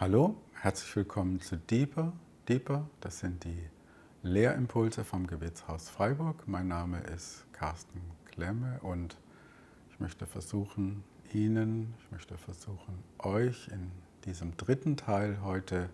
[0.00, 2.14] Hallo, herzlich willkommen zu Deeper.
[2.48, 3.68] Deeper, das sind die
[4.22, 6.48] Lehrimpulse vom Gebetshaus Freiburg.
[6.48, 9.18] Mein Name ist Carsten Klemme und
[9.90, 13.92] ich möchte versuchen, Ihnen, ich möchte versuchen, euch in
[14.24, 15.90] diesem dritten Teil heute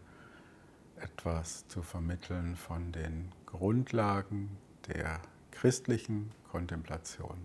[1.01, 5.21] etwas zu vermitteln von den Grundlagen der
[5.51, 7.39] christlichen Kontemplation.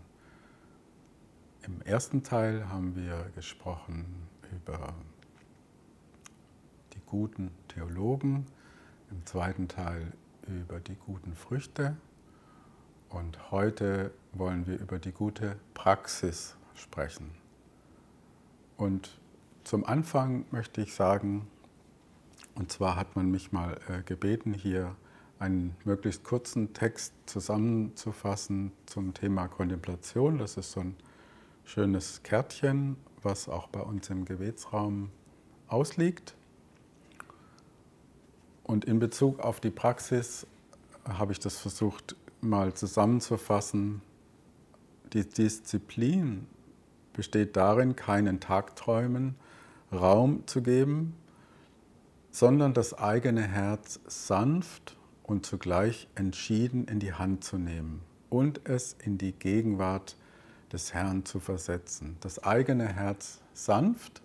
[1.64, 4.06] Im ersten Teil haben wir gesprochen
[4.52, 4.94] über
[7.00, 8.46] guten Theologen,
[9.10, 10.12] im zweiten Teil
[10.48, 11.96] über die guten Früchte
[13.10, 17.32] und heute wollen wir über die gute Praxis sprechen.
[18.78, 19.20] Und
[19.64, 21.48] zum Anfang möchte ich sagen,
[22.56, 24.96] und zwar hat man mich mal äh, gebeten, hier
[25.40, 30.38] einen möglichst kurzen Text zusammenzufassen zum Thema Kontemplation.
[30.38, 30.96] Das ist so ein
[31.66, 35.12] schönes Kärtchen, was auch bei uns im Gebetsraum
[35.68, 36.36] ausliegt.
[38.64, 40.46] Und in Bezug auf die Praxis
[41.08, 44.02] habe ich das versucht mal zusammenzufassen.
[45.14, 46.48] Die Disziplin
[47.14, 49.36] besteht darin, keinen Tagträumen
[49.92, 51.16] Raum zu geben,
[52.32, 58.96] sondern das eigene Herz sanft und zugleich entschieden in die Hand zu nehmen und es
[59.04, 60.16] in die Gegenwart
[60.72, 62.16] des Herrn zu versetzen.
[62.22, 64.22] Das eigene Herz sanft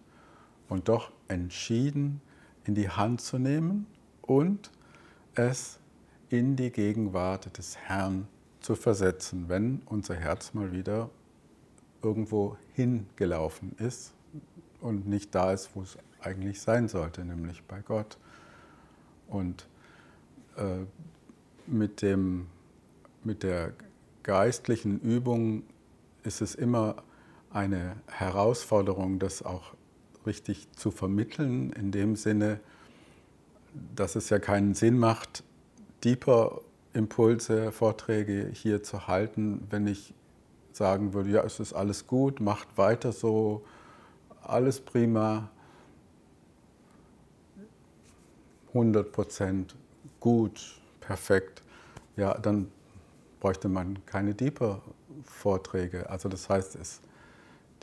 [0.68, 2.20] und doch entschieden
[2.64, 3.86] in die Hand zu nehmen
[4.26, 4.70] und
[5.34, 5.78] es
[6.28, 8.26] in die Gegenwart des Herrn
[8.60, 11.10] zu versetzen, wenn unser Herz mal wieder
[12.02, 14.12] irgendwo hingelaufen ist
[14.80, 18.18] und nicht da ist, wo es eigentlich sein sollte, nämlich bei Gott.
[19.28, 19.68] Und
[20.56, 20.84] äh,
[21.66, 22.46] mit, dem,
[23.24, 23.72] mit der
[24.22, 25.62] geistlichen Übung
[26.24, 26.96] ist es immer
[27.50, 29.74] eine Herausforderung, das auch
[30.26, 32.60] richtig zu vermitteln, in dem Sinne,
[33.94, 35.42] dass es ja keinen Sinn macht,
[36.04, 36.60] deeper
[36.92, 40.14] Impulse, Vorträge hier zu halten, wenn ich
[40.72, 43.64] sagen würde, ja, es ist alles gut, macht weiter so,
[44.42, 45.50] alles prima,
[48.68, 49.74] 100 Prozent
[50.20, 51.62] gut, perfekt.
[52.16, 52.70] Ja, dann
[53.40, 54.82] bräuchte man keine deeper
[55.24, 56.08] Vorträge.
[56.10, 57.00] Also das heißt, es,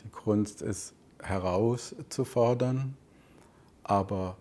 [0.02, 2.96] die Kunst ist herauszufordern,
[3.82, 4.36] aber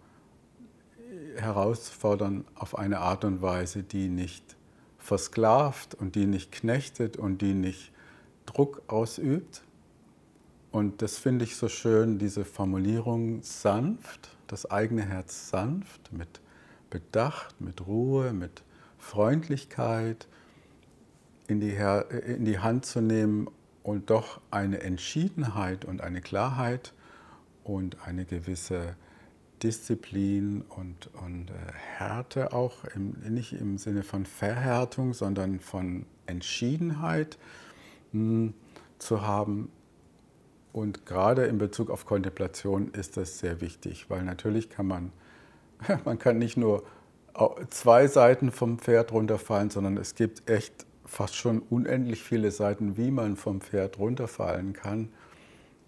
[1.36, 4.56] herausfordern auf eine Art und Weise, die nicht
[4.98, 7.92] versklavt und die nicht knechtet und die nicht
[8.46, 9.64] Druck ausübt.
[10.72, 16.42] Und das finde ich so schön, diese Formulierung sanft, das eigene Herz sanft, mit
[16.90, 18.64] Bedacht, mit Ruhe, mit
[18.98, 20.28] Freundlichkeit
[21.48, 21.76] in die,
[22.26, 23.48] in die Hand zu nehmen
[23.84, 26.94] und doch eine Entschiedenheit und eine Klarheit
[27.64, 28.96] und eine gewisse
[29.64, 31.54] Disziplin und, und äh,
[31.98, 37.38] Härte auch, im, nicht im Sinne von Verhärtung, sondern von Entschiedenheit
[38.12, 38.54] mh, hm,
[39.00, 39.72] zu haben.
[40.74, 45.12] Und gerade in Bezug auf Kontemplation ist das sehr wichtig, weil natürlich kann man,
[46.06, 46.84] man kann nicht nur
[47.70, 53.12] zwei Seiten vom Pferd runterfallen, sondern es gibt echt fast schon unendlich viele Seiten, wie
[53.12, 55.10] man vom Pferd runterfallen kann.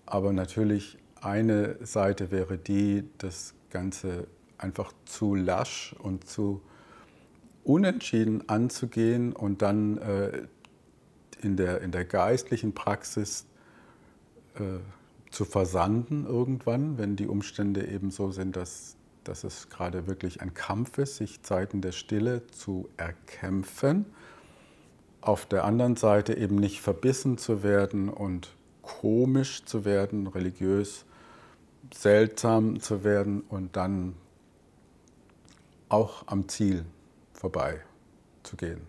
[0.05, 4.27] Aber natürlich eine Seite wäre die, das Ganze
[4.57, 6.61] einfach zu lasch und zu
[7.65, 10.43] unentschieden anzugehen und dann äh,
[11.41, 13.45] in, der, in der geistlichen Praxis
[14.55, 14.79] äh,
[15.29, 20.53] zu versanden irgendwann, wenn die Umstände eben so sind, dass, dass es gerade wirklich ein
[20.53, 24.05] Kampf ist, sich Zeiten der Stille zu erkämpfen.
[25.19, 31.03] Auf der anderen Seite eben nicht verbissen zu werden und komisch zu werden, religiös
[31.93, 34.15] seltsam zu werden und dann
[35.89, 36.85] auch am Ziel
[37.33, 37.81] vorbei
[38.43, 38.81] zu gehen.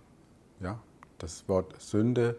[0.60, 0.80] Ja?
[1.18, 2.38] Das Wort Sünde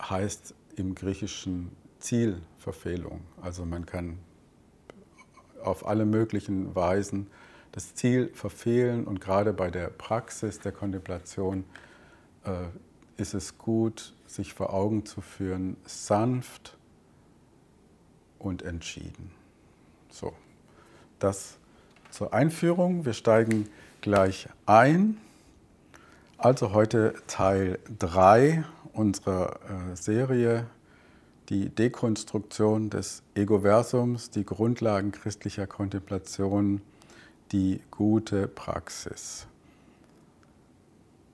[0.00, 3.22] heißt im Griechischen Zielverfehlung.
[3.40, 4.18] Also man kann
[5.62, 7.28] auf alle möglichen Weisen
[7.72, 11.64] das Ziel verfehlen und gerade bei der Praxis der Kontemplation
[12.44, 12.68] äh,
[13.16, 16.76] ist es gut, sich vor Augen zu führen, sanft
[18.38, 19.35] und entschieden.
[20.16, 20.32] So,
[21.18, 21.58] das
[22.10, 23.04] zur Einführung.
[23.04, 23.68] Wir steigen
[24.00, 25.18] gleich ein.
[26.38, 28.64] Also heute Teil 3
[28.94, 30.68] unserer äh, Serie,
[31.50, 36.80] die Dekonstruktion des Egoversums, die Grundlagen christlicher Kontemplation,
[37.52, 39.46] die gute Praxis.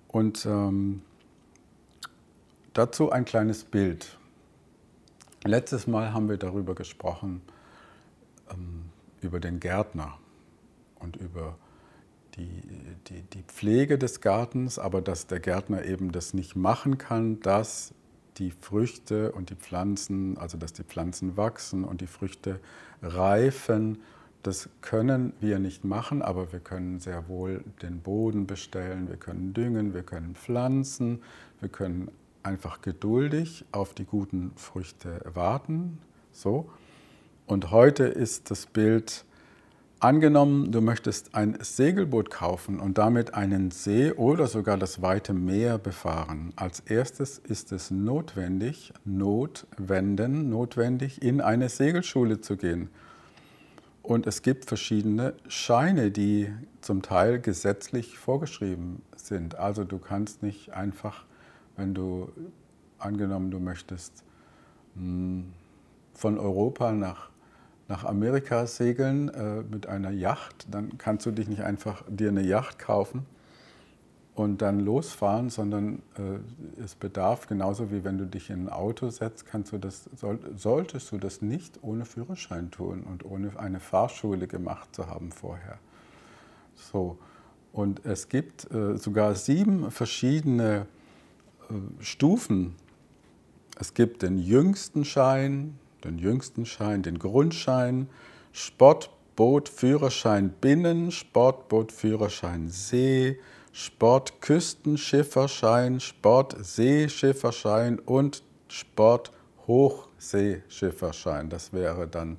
[0.08, 1.02] Und ähm,
[2.72, 4.18] dazu ein kleines Bild.
[5.44, 7.42] Letztes Mal haben wir darüber gesprochen,
[9.20, 10.18] über den Gärtner.
[10.98, 11.56] und über
[12.36, 12.62] die,
[13.08, 17.92] die, die Pflege des Gartens, aber dass der Gärtner eben das nicht machen kann, dass
[18.38, 22.60] die Früchte und die Pflanzen, also dass die Pflanzen wachsen und die Früchte
[23.02, 23.98] reifen.
[24.42, 29.52] Das können wir nicht machen, aber wir können sehr wohl den Boden bestellen, wir können
[29.52, 31.22] düngen, wir können pflanzen,
[31.60, 32.10] wir können
[32.42, 35.98] einfach geduldig auf die guten Früchte warten.
[36.32, 36.70] So.
[37.46, 39.24] Und heute ist das Bild
[40.02, 45.78] Angenommen, du möchtest ein Segelboot kaufen und damit einen See oder sogar das weite Meer
[45.78, 46.52] befahren.
[46.56, 52.90] Als erstes ist es notwendig, notwenden, notwendig, in eine Segelschule zu gehen.
[54.02, 59.54] Und es gibt verschiedene Scheine, die zum Teil gesetzlich vorgeschrieben sind.
[59.54, 61.26] Also du kannst nicht einfach,
[61.76, 62.28] wenn du
[62.98, 64.24] angenommen, du möchtest
[64.96, 65.52] hm,
[66.12, 67.30] von Europa nach
[67.92, 72.40] nach Amerika segeln äh, mit einer Yacht, dann kannst du dich nicht einfach dir eine
[72.40, 73.26] Yacht kaufen
[74.34, 79.10] und dann losfahren, sondern äh, es bedarf genauso wie wenn du dich in ein Auto
[79.10, 83.78] setzt, kannst du das, soll, solltest du das nicht ohne Führerschein tun und ohne eine
[83.78, 85.78] Fahrschule gemacht zu haben vorher.
[86.74, 87.18] So.
[87.74, 90.86] Und es gibt äh, sogar sieben verschiedene
[91.68, 92.74] äh, Stufen.
[93.78, 98.10] Es gibt den jüngsten Schein, den jüngsten Schein, den Grundschein,
[98.52, 103.40] Sportbootführerschein Binnen, Sportbootführerschein See,
[103.72, 111.48] Sportküstenschifferschein, Sportseeschifferschein und Sporthochseeschifferschein.
[111.48, 112.36] Das wäre dann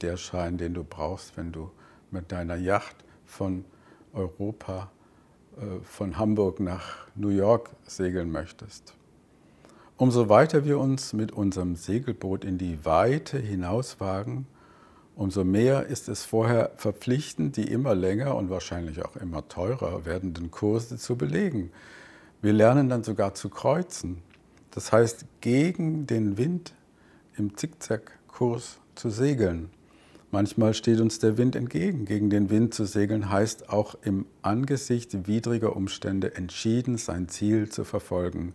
[0.00, 1.70] der Schein, den du brauchst, wenn du
[2.10, 2.96] mit deiner Yacht
[3.26, 3.66] von
[4.12, 4.90] Europa,
[5.58, 8.94] äh, von Hamburg nach New York segeln möchtest.
[10.00, 14.46] Umso weiter wir uns mit unserem Segelboot in die Weite hinauswagen,
[15.14, 20.50] umso mehr ist es vorher verpflichtend, die immer länger und wahrscheinlich auch immer teurer werdenden
[20.50, 21.70] Kurse zu belegen.
[22.40, 24.22] Wir lernen dann sogar zu kreuzen,
[24.70, 26.72] das heißt gegen den Wind
[27.36, 29.68] im Zickzackkurs zu segeln.
[30.30, 32.06] Manchmal steht uns der Wind entgegen.
[32.06, 37.84] Gegen den Wind zu segeln heißt auch im Angesicht widriger Umstände entschieden sein Ziel zu
[37.84, 38.54] verfolgen,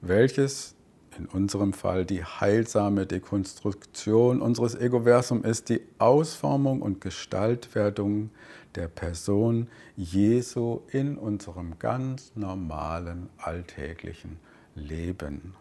[0.00, 0.75] welches
[1.18, 8.30] in unserem Fall die heilsame Dekonstruktion unseres Egoversum ist die Ausformung und Gestaltwerdung
[8.74, 14.38] der Person Jesu in unserem ganz normalen alltäglichen
[14.74, 15.54] Leben.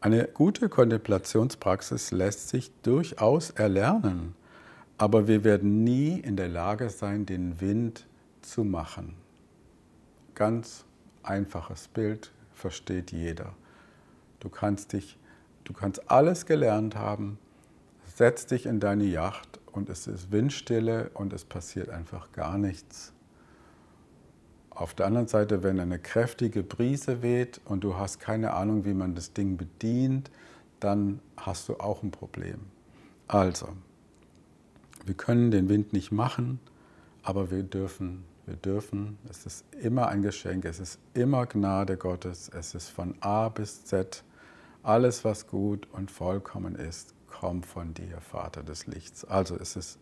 [0.00, 4.34] Eine gute Kontemplationspraxis lässt sich durchaus erlernen,
[4.98, 8.06] aber wir werden nie in der Lage sein, den Wind
[8.40, 9.14] zu machen.
[10.34, 10.84] Ganz
[11.22, 13.54] einfaches Bild, versteht jeder.
[14.40, 15.18] Du kannst dich,
[15.64, 17.38] du kannst alles gelernt haben,
[18.16, 23.12] setz dich in deine Yacht und es ist Windstille und es passiert einfach gar nichts.
[24.70, 28.94] Auf der anderen Seite, wenn eine kräftige Brise weht und du hast keine Ahnung, wie
[28.94, 30.30] man das Ding bedient,
[30.80, 32.60] dann hast du auch ein Problem.
[33.28, 33.68] Also,
[35.04, 36.60] wir können den Wind nicht machen,
[37.22, 42.48] aber wir dürfen, wir dürfen, es ist immer ein Geschenk, es ist immer Gnade Gottes,
[42.48, 44.24] es ist von A bis Z
[44.82, 49.24] alles, was gut und vollkommen ist, kommt von dir, Vater des Lichts.
[49.24, 49.98] Also es ist,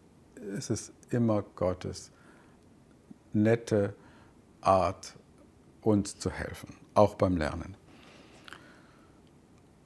[0.56, 2.10] es ist immer Gottes
[3.32, 3.94] nette
[4.60, 5.14] Art,
[5.82, 7.76] uns zu helfen, auch beim Lernen.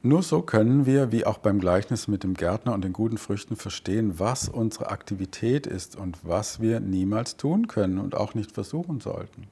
[0.05, 3.55] Nur so können wir, wie auch beim Gleichnis mit dem Gärtner und den guten Früchten,
[3.55, 9.00] verstehen, was unsere Aktivität ist und was wir niemals tun können und auch nicht versuchen
[9.00, 9.47] sollten.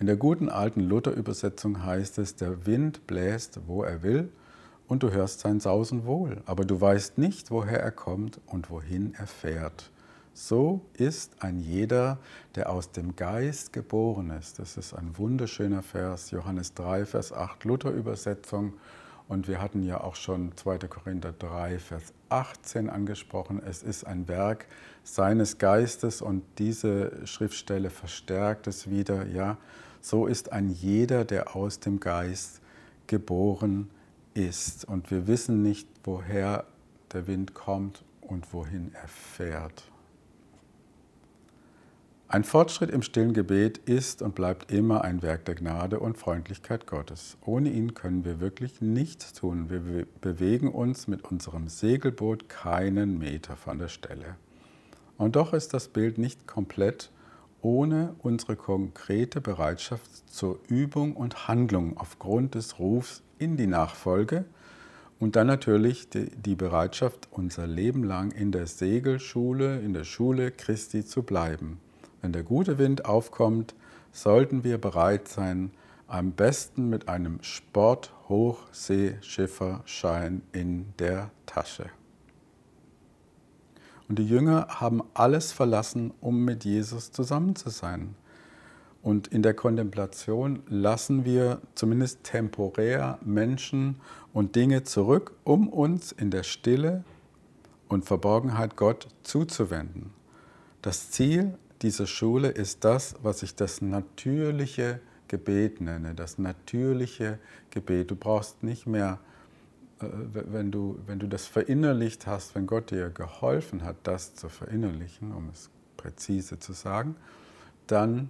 [0.00, 4.30] In der guten alten Luther-Übersetzung heißt es, der Wind bläst, wo er will,
[4.86, 9.14] und du hörst sein Sausen wohl, aber du weißt nicht, woher er kommt und wohin
[9.18, 9.90] er fährt.
[10.32, 12.18] So ist ein jeder,
[12.54, 14.60] der aus dem Geist geboren ist.
[14.60, 18.74] Das ist ein wunderschöner Vers, Johannes 3, Vers 8, Luther-Übersetzung.
[19.26, 20.78] Und wir hatten ja auch schon 2.
[20.86, 23.60] Korinther 3, Vers 18 angesprochen.
[23.68, 24.66] Es ist ein Werk
[25.02, 29.26] seines Geistes und diese Schriftstelle verstärkt es wieder.
[29.26, 29.58] Ja,
[30.00, 32.60] so ist ein jeder, der aus dem Geist
[33.06, 33.90] geboren
[34.34, 34.84] ist.
[34.84, 36.64] Und wir wissen nicht, woher
[37.12, 39.84] der Wind kommt und wohin er fährt.
[42.30, 46.86] Ein Fortschritt im stillen Gebet ist und bleibt immer ein Werk der Gnade und Freundlichkeit
[46.86, 47.38] Gottes.
[47.40, 49.70] Ohne ihn können wir wirklich nichts tun.
[49.70, 54.36] Wir bewegen uns mit unserem Segelboot keinen Meter von der Stelle.
[55.16, 57.10] Und doch ist das Bild nicht komplett
[57.62, 64.44] ohne unsere konkrete Bereitschaft zur Übung und Handlung aufgrund des Rufs in die Nachfolge
[65.20, 71.04] Und dann natürlich die, Bereitschaft, unser Leben lang in der Segelschule, in der Schule Christi
[71.04, 71.80] zu bleiben.
[72.22, 73.74] Wenn der gute Wind aufkommt,
[74.12, 75.72] sollten wir bereit sein,
[76.06, 81.90] am besten mit einem Sporthochseeschifferschein in der Tasche.
[84.08, 88.14] Und die Jünger haben alles verlassen, um mit Jesus zusammen zu sein.
[89.02, 93.96] Und in der Kontemplation lassen wir zumindest temporär Menschen
[94.32, 97.04] und Dinge zurück, um uns in der Stille
[97.88, 100.10] und Verborgenheit Gott zuzuwenden.
[100.82, 107.38] Das Ziel dieser Schule ist das, was ich das natürliche Gebet nenne, das natürliche
[107.70, 108.10] Gebet.
[108.10, 109.20] Du brauchst nicht mehr,
[110.00, 115.32] wenn du, wenn du das verinnerlicht hast, wenn Gott dir geholfen hat, das zu verinnerlichen,
[115.32, 117.16] um es präzise zu sagen,
[117.86, 118.28] dann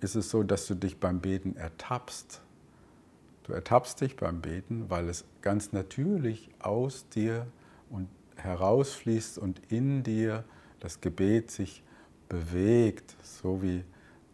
[0.00, 2.42] ist es so, dass du dich beim Beten ertappst.
[3.44, 7.46] Du ertappst dich beim Beten, weil es ganz natürlich aus dir
[7.90, 10.44] und herausfließt und in dir
[10.80, 11.82] das Gebet sich
[12.28, 13.84] bewegt, so wie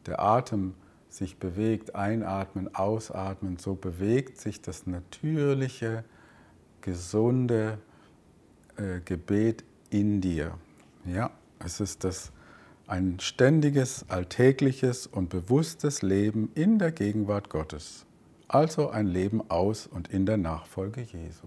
[0.07, 0.75] der Atem
[1.09, 6.05] sich bewegt, einatmen, ausatmen, so bewegt sich das natürliche,
[6.83, 7.79] gesunde
[8.77, 10.59] äh, Gebet in dir.
[11.05, 12.33] Ja, es ist das
[12.87, 18.05] ein ständiges, alltägliches und bewusstes Leben in der Gegenwart Gottes,
[18.49, 21.47] also ein Leben aus und in der Nachfolge Jesu.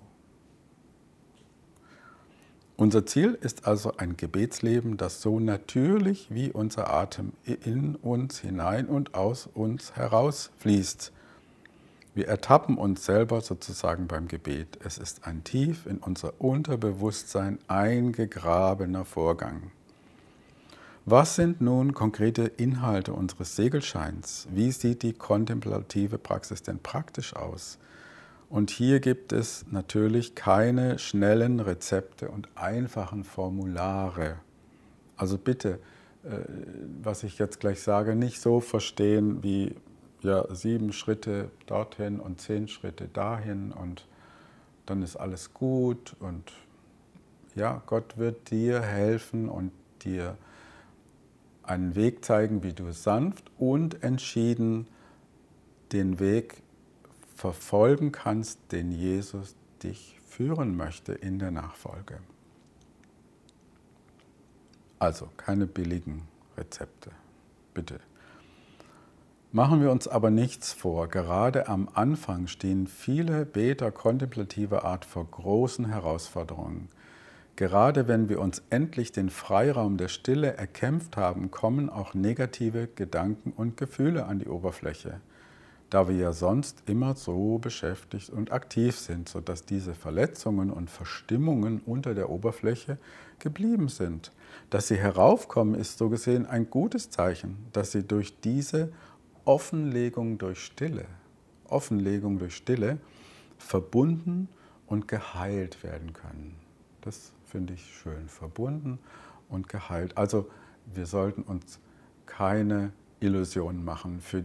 [2.77, 8.87] Unser Ziel ist also ein Gebetsleben, das so natürlich wie unser Atem in uns hinein
[8.87, 11.13] und aus uns herausfließt.
[12.15, 14.79] Wir ertappen uns selber sozusagen beim Gebet.
[14.81, 19.71] Es ist ein tief in unser Unterbewusstsein eingegrabener Vorgang.
[21.03, 24.47] Was sind nun konkrete Inhalte unseres Segelscheins?
[24.49, 27.79] Wie sieht die kontemplative Praxis denn praktisch aus?
[28.49, 34.37] Und hier gibt es natürlich keine schnellen Rezepte und einfachen Formulare.
[35.17, 35.79] Also bitte,
[36.23, 36.29] äh,
[37.03, 39.75] was ich jetzt gleich sage, nicht so verstehen wie
[40.25, 44.07] ja, sieben Schritte dorthin und zehn Schritte dahin und
[44.85, 46.51] dann ist alles gut und
[47.55, 49.71] ja, Gott wird dir helfen und
[50.03, 50.37] dir
[51.63, 54.87] einen Weg zeigen, wie du sanft und entschieden
[55.91, 56.61] den Weg
[57.35, 62.19] verfolgen kannst, den Jesus dich führen möchte in der Nachfolge.
[64.99, 66.27] Also keine billigen
[66.57, 67.11] Rezepte,
[67.73, 67.99] bitte.
[69.55, 75.23] Machen wir uns aber nichts vor, gerade am Anfang stehen viele Beter kontemplativer Art vor
[75.31, 76.89] großen Herausforderungen.
[77.55, 83.53] Gerade wenn wir uns endlich den Freiraum der Stille erkämpft haben, kommen auch negative Gedanken
[83.55, 85.21] und Gefühle an die Oberfläche
[85.89, 91.81] da wir ja sonst immer so beschäftigt und aktiv sind, sodass diese Verletzungen und Verstimmungen
[91.85, 92.97] unter der Oberfläche
[93.39, 94.31] geblieben sind.
[94.69, 98.91] Dass sie heraufkommen, ist so gesehen ein gutes Zeichen, dass sie durch diese
[99.45, 101.05] Offenlegung durch Stille,
[101.65, 102.99] Offenlegung durch Stille
[103.57, 104.49] verbunden
[104.87, 106.55] und geheilt werden können.
[107.01, 108.99] Das finde ich schön, verbunden
[109.49, 110.17] und geheilt.
[110.17, 110.49] Also
[110.85, 111.79] wir sollten uns
[112.25, 114.19] keine Illusionen machen.
[114.19, 114.43] Für, äh,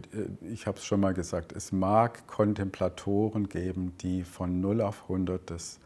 [0.51, 5.49] ich habe es schon mal gesagt, es mag Kontemplatoren geben, die von 0 auf 100
[5.49, 5.79] das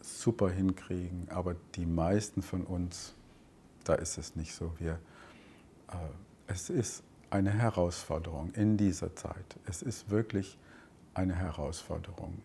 [0.00, 3.14] super hinkriegen, aber die meisten von uns,
[3.84, 4.72] da ist es nicht so.
[4.78, 4.98] Wir,
[5.88, 5.96] äh,
[6.46, 7.02] es ist
[7.34, 9.58] eine Herausforderung in dieser Zeit.
[9.66, 10.56] Es ist wirklich
[11.14, 12.40] eine Herausforderung.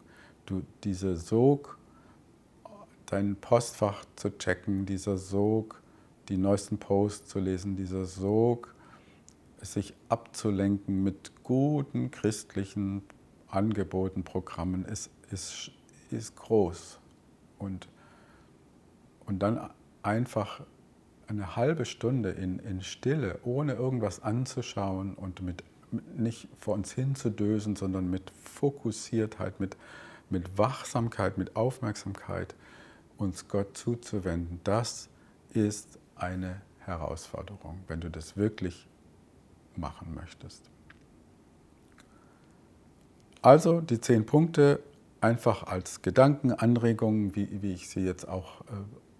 [0.47, 1.77] Du, dieser Sog,
[3.05, 5.79] dein Postfach zu checken, dieser Sog,
[6.27, 8.73] die neuesten Posts zu lesen, dieser Sog,
[9.61, 13.03] sich abzulenken mit guten christlichen
[13.47, 15.69] Angeboten, Programmen, ist, ist,
[16.09, 16.97] ist groß.
[17.59, 17.87] Und,
[19.27, 19.69] und dann
[20.01, 20.61] einfach
[21.29, 25.63] eine halbe Stunde in, in Stille, ohne irgendwas anzuschauen und mit,
[26.17, 29.77] nicht vor uns hinzudösen, sondern mit Fokussiertheit, mit,
[30.29, 32.55] mit Wachsamkeit, mit Aufmerksamkeit
[33.17, 35.09] uns Gott zuzuwenden, das
[35.53, 38.87] ist eine Herausforderung, wenn du das wirklich
[39.75, 40.63] machen möchtest.
[43.41, 44.81] Also die zehn Punkte
[45.21, 48.65] einfach als Gedankenanregungen, wie, wie ich sie jetzt auch äh,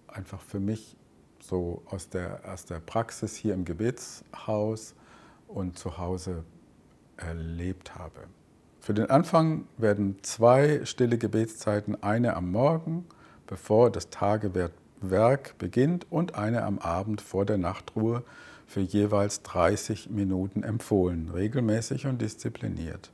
[0.08, 0.96] einfach für mich
[1.42, 4.94] so aus der, aus der Praxis hier im Gebetshaus
[5.48, 6.44] und zu Hause
[7.16, 8.20] erlebt habe.
[8.80, 13.04] Für den Anfang werden zwei stille Gebetszeiten, eine am Morgen,
[13.46, 18.22] bevor das Tagewerk beginnt, und eine am Abend vor der Nachtruhe
[18.66, 23.10] für jeweils 30 Minuten empfohlen, regelmäßig und diszipliniert.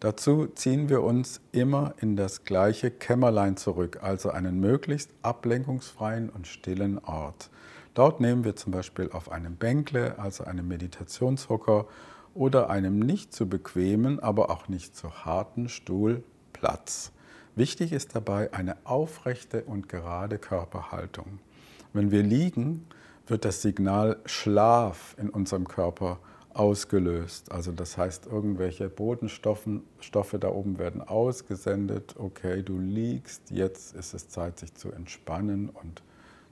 [0.00, 6.46] Dazu ziehen wir uns immer in das gleiche Kämmerlein zurück, also einen möglichst ablenkungsfreien und
[6.46, 7.50] stillen Ort.
[7.94, 11.86] Dort nehmen wir zum Beispiel auf einem Bänkle, also einem Meditationshocker
[12.34, 17.12] oder einem nicht zu bequemen, aber auch nicht zu harten Stuhl Platz.
[17.54, 21.38] Wichtig ist dabei eine aufrechte und gerade Körperhaltung.
[21.92, 22.86] Wenn wir liegen,
[23.28, 26.18] wird das Signal Schlaf in unserem Körper
[26.52, 27.52] ausgelöst.
[27.52, 29.68] Also das heißt, irgendwelche Bodenstoffe
[30.00, 32.16] Stoffe da oben werden ausgesendet.
[32.18, 36.02] Okay, du liegst, jetzt ist es Zeit, sich zu entspannen und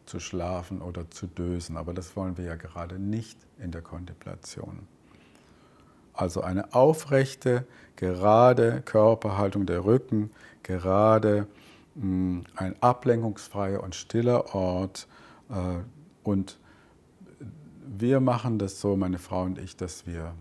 [0.06, 1.76] zu schlafen oder zu dösen.
[1.76, 4.86] Aber das wollen wir ja gerade nicht in der Kontemplation.
[6.14, 7.66] Also eine aufrechte,
[7.96, 10.30] gerade Körperhaltung der Rücken,
[10.62, 11.46] gerade
[11.94, 15.08] hm, ein ablenkungsfreier und stiller Ort
[15.48, 15.78] äh,
[16.22, 16.58] und
[17.98, 20.34] wir machen das so, meine Frau und ich, dass wir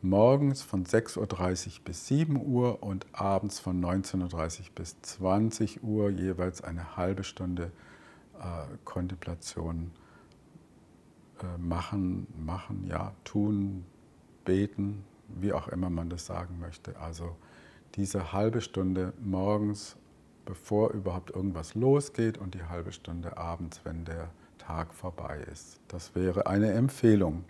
[0.00, 1.18] morgens von 6.30
[1.66, 7.24] Uhr bis 7 Uhr und abends von 19.30 Uhr bis 20 Uhr jeweils eine halbe
[7.24, 7.72] Stunde
[8.84, 9.90] Kontemplation
[11.40, 13.84] äh, machen, machen, ja, tun,
[14.44, 16.98] beten, wie auch immer man das sagen möchte.
[16.98, 17.36] Also
[17.94, 19.96] diese halbe Stunde morgens,
[20.44, 25.80] bevor überhaupt irgendwas losgeht und die halbe Stunde abends, wenn der Tag vorbei ist.
[25.88, 27.44] Das wäre eine Empfehlung.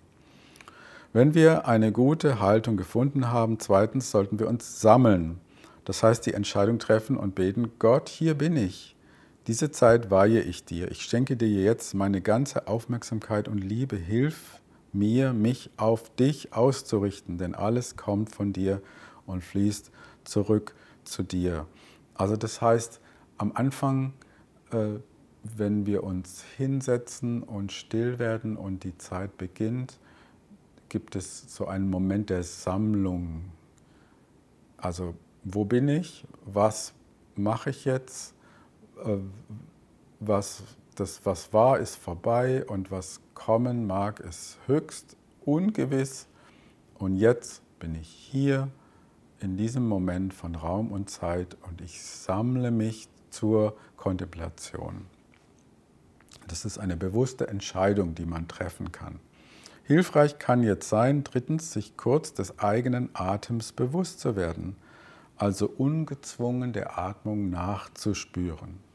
[1.13, 5.41] Wenn wir eine gute Haltung gefunden haben, zweitens sollten wir uns sammeln.
[5.85, 8.95] Das heißt, die Entscheidung treffen und beten, Gott, hier bin ich.
[9.49, 10.91] Diese Zeit weihe ich dir.
[10.91, 13.97] Ich schenke dir jetzt meine ganze Aufmerksamkeit und Liebe.
[13.97, 14.61] Hilf
[14.93, 18.81] mir, mich auf dich auszurichten, denn alles kommt von dir
[19.27, 19.91] und fließt
[20.25, 20.75] zurück
[21.05, 21.67] zu dir.
[22.15, 23.01] Also das heißt,
[23.39, 24.13] am Anfang
[24.71, 25.01] äh,
[25.43, 29.99] wenn wir uns hinsetzen und still werden und die Zeit beginnt,
[30.89, 33.45] gibt es so einen Moment der Sammlung.
[34.77, 35.15] Also
[35.45, 36.27] wo bin ich?
[36.45, 36.93] Was
[37.37, 38.35] mache ich jetzt?
[39.05, 39.19] Äh,
[40.21, 40.63] was,
[40.97, 46.27] das, was war, ist vorbei und was kommen mag, ist höchst ungewiss.
[46.99, 48.69] Und jetzt bin ich hier
[49.41, 55.07] in diesem Moment von Raum und Zeit und ich sammle mich zur Kontemplation.
[56.49, 59.21] Das ist eine bewusste Entscheidung, die man treffen kann.
[59.85, 64.77] Hilfreich kann jetzt sein, drittens, sich kurz des eigenen Atems bewusst zu werden,
[65.37, 68.88] also ungezwungen der Atmung nachzuspüren.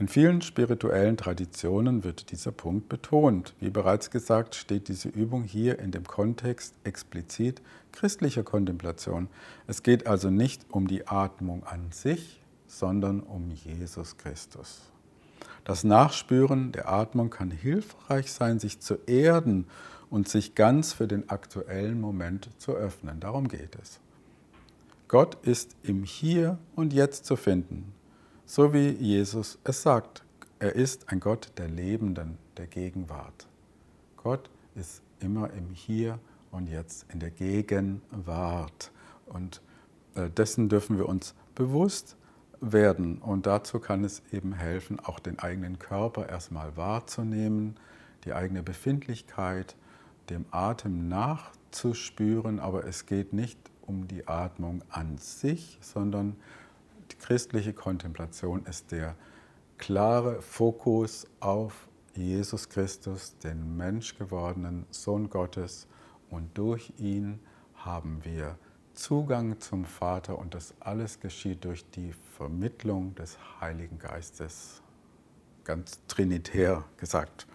[0.00, 3.52] In vielen spirituellen Traditionen wird dieser Punkt betont.
[3.60, 7.60] Wie bereits gesagt, steht diese Übung hier in dem Kontext explizit
[7.92, 9.28] christlicher Kontemplation.
[9.66, 14.90] Es geht also nicht um die Atmung an sich, sondern um Jesus Christus.
[15.64, 19.66] Das Nachspüren der Atmung kann hilfreich sein, sich zu erden
[20.08, 23.20] und sich ganz für den aktuellen Moment zu öffnen.
[23.20, 24.00] Darum geht es.
[25.08, 27.92] Gott ist im Hier und Jetzt zu finden,
[28.50, 30.24] so wie Jesus es sagt.
[30.58, 33.46] Er ist ein Gott der Lebenden, der Gegenwart.
[34.16, 36.18] Gott ist immer im Hier
[36.50, 38.90] und Jetzt, in der Gegenwart.
[39.26, 39.62] Und
[40.16, 42.16] äh, dessen dürfen wir uns bewusst
[42.60, 43.18] werden.
[43.18, 47.76] Und dazu kann es eben helfen, auch den eigenen Körper erstmal wahrzunehmen,
[48.24, 49.76] die eigene Befindlichkeit,
[50.28, 52.58] dem Atem nachzuspüren.
[52.58, 56.34] Aber es geht nicht um die Atmung an sich, sondern
[57.10, 59.16] die christliche Kontemplation ist der
[59.78, 65.86] klare Fokus auf Jesus Christus, den menschgewordenen Sohn Gottes.
[66.28, 67.40] Und durch ihn
[67.74, 68.58] haben wir
[68.94, 74.82] Zugang zum Vater und das alles geschieht durch die Vermittlung des Heiligen Geistes,
[75.64, 77.46] ganz trinitär gesagt.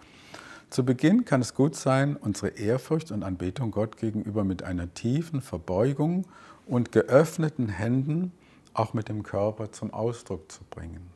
[0.68, 5.40] Zu Beginn kann es gut sein, unsere Ehrfurcht und Anbetung Gott gegenüber mit einer tiefen
[5.40, 6.26] Verbeugung
[6.66, 8.32] und geöffneten Händen,
[8.78, 11.10] auch mit dem Körper zum Ausdruck zu bringen.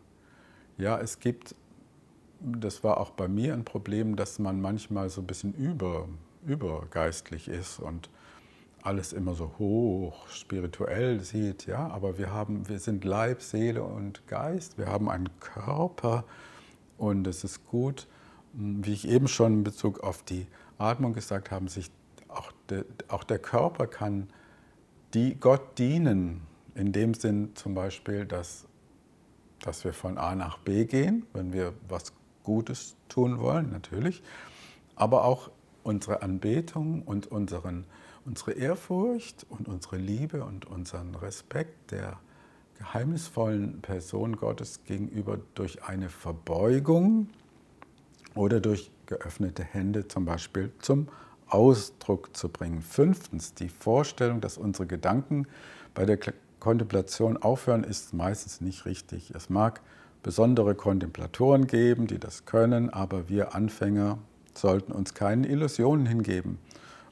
[0.79, 1.55] Ja, es gibt,
[2.41, 6.09] das war auch bei mir ein Problem, dass man manchmal so ein bisschen über,
[6.47, 8.09] übergeistlich ist und
[8.83, 14.27] alles immer so hoch spirituell sieht, ja, aber wir haben, wir sind Leib, Seele und
[14.27, 16.25] Geist, wir haben einen Körper
[16.97, 18.07] und es ist gut,
[18.55, 20.47] wie ich eben schon in Bezug auf die
[20.79, 21.91] Atmung gesagt habe, sich
[22.29, 24.29] auch, de, auch der Körper kann
[25.13, 26.47] die Gott dienen,
[26.81, 28.67] in dem Sinn zum Beispiel, dass,
[29.61, 32.13] dass wir von A nach B gehen, wenn wir was
[32.43, 34.23] Gutes tun wollen, natürlich,
[34.97, 35.51] aber auch
[35.83, 37.85] unsere Anbetung und unseren
[38.25, 42.19] unsere Ehrfurcht und unsere Liebe und unseren Respekt der
[42.79, 47.29] geheimnisvollen Person Gottes gegenüber durch eine Verbeugung
[48.35, 51.09] oder durch geöffnete Hände zum Beispiel zum
[51.49, 52.81] Ausdruck zu bringen.
[52.83, 55.47] Fünftens, die Vorstellung, dass unsere Gedanken
[55.95, 56.17] bei der
[56.61, 59.33] Kontemplation aufhören, ist meistens nicht richtig.
[59.35, 59.81] Es mag
[60.23, 64.19] besondere Kontemplatoren geben, die das können, aber wir Anfänger
[64.55, 66.59] sollten uns keinen Illusionen hingeben.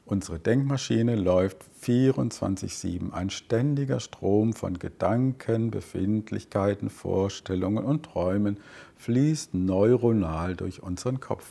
[0.05, 8.57] Unsere Denkmaschine läuft 24-7, ein ständiger Strom von Gedanken, Befindlichkeiten, Vorstellungen und Träumen
[8.95, 11.45] fließt neuronal durch unseren Kopf.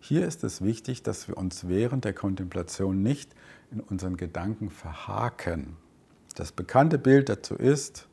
[0.00, 3.34] Hier ist es wichtig, dass wir uns während der Kontemplation nicht
[3.72, 5.76] in unseren Gedanken verhaken.
[6.36, 8.06] Das bekannte Bild dazu ist,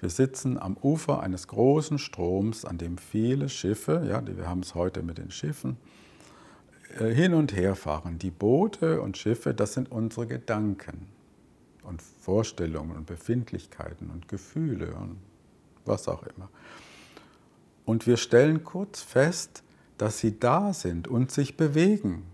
[0.00, 4.74] wir sitzen am Ufer eines großen Stroms, an dem viele Schiffe, ja, wir haben es
[4.74, 5.78] heute mit den Schiffen,
[6.98, 8.18] äh, hin und her fahren.
[8.18, 11.06] Die Boote und Schiffe, das sind unsere Gedanken
[11.82, 15.16] und Vorstellungen und Befindlichkeiten und Gefühle und
[15.86, 16.50] was auch immer.
[17.86, 19.62] Und wir stellen kurz fest,
[19.96, 22.24] dass sie da sind und sich bewegen.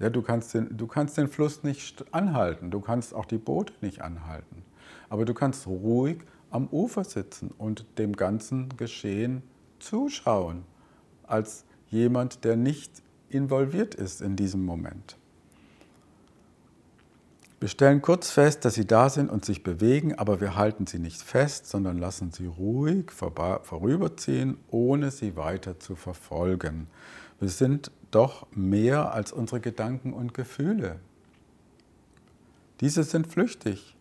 [0.00, 3.72] Ja, du, kannst den, du kannst den Fluss nicht anhalten, du kannst auch die Boote
[3.80, 4.62] nicht anhalten,
[5.08, 6.18] aber du kannst ruhig
[6.50, 9.42] am Ufer sitzen und dem ganzen Geschehen
[9.78, 10.64] zuschauen,
[11.26, 15.16] als jemand, der nicht involviert ist in diesem Moment.
[17.60, 20.98] Wir stellen kurz fest, dass sie da sind und sich bewegen, aber wir halten sie
[20.98, 26.88] nicht fest, sondern lassen sie ruhig vorüberziehen, ohne sie weiter zu verfolgen.
[27.40, 31.00] Wir sind doch mehr als unsere Gedanken und Gefühle.
[32.80, 33.96] Diese sind flüchtig.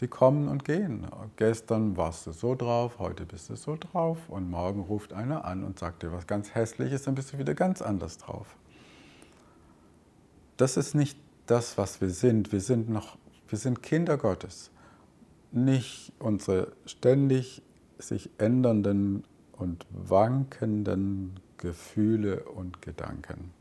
[0.00, 1.06] Die kommen und gehen.
[1.36, 5.64] Gestern warst du so drauf, heute bist du so drauf und morgen ruft einer an
[5.64, 8.56] und sagt dir was ganz Hässliches, dann bist du wieder ganz anders drauf.
[10.58, 12.52] Das ist nicht das, was wir sind.
[12.52, 13.16] Wir sind noch,
[13.48, 14.70] wir sind Kinder Gottes.
[15.52, 17.62] Nicht unsere ständig
[17.98, 23.52] sich ändernden und wankenden Gefühle und Gedanken.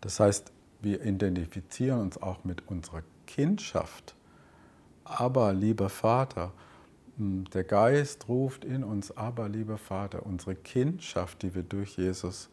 [0.00, 4.14] Das heißt, wir identifizieren uns auch mit unserer Kindschaft
[5.04, 6.52] aber lieber Vater.
[7.18, 12.48] Hm, der Geist ruft in uns, aber lieber Vater, unsere Kindschaft, die wir durch Jesus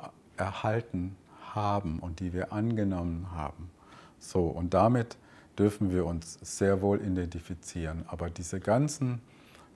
[0.00, 1.16] äh, erhalten
[1.54, 3.70] haben und die wir angenommen haben.
[4.18, 5.16] So, und damit
[5.58, 8.04] dürfen wir uns sehr wohl identifizieren.
[8.06, 9.20] Aber diese ganzen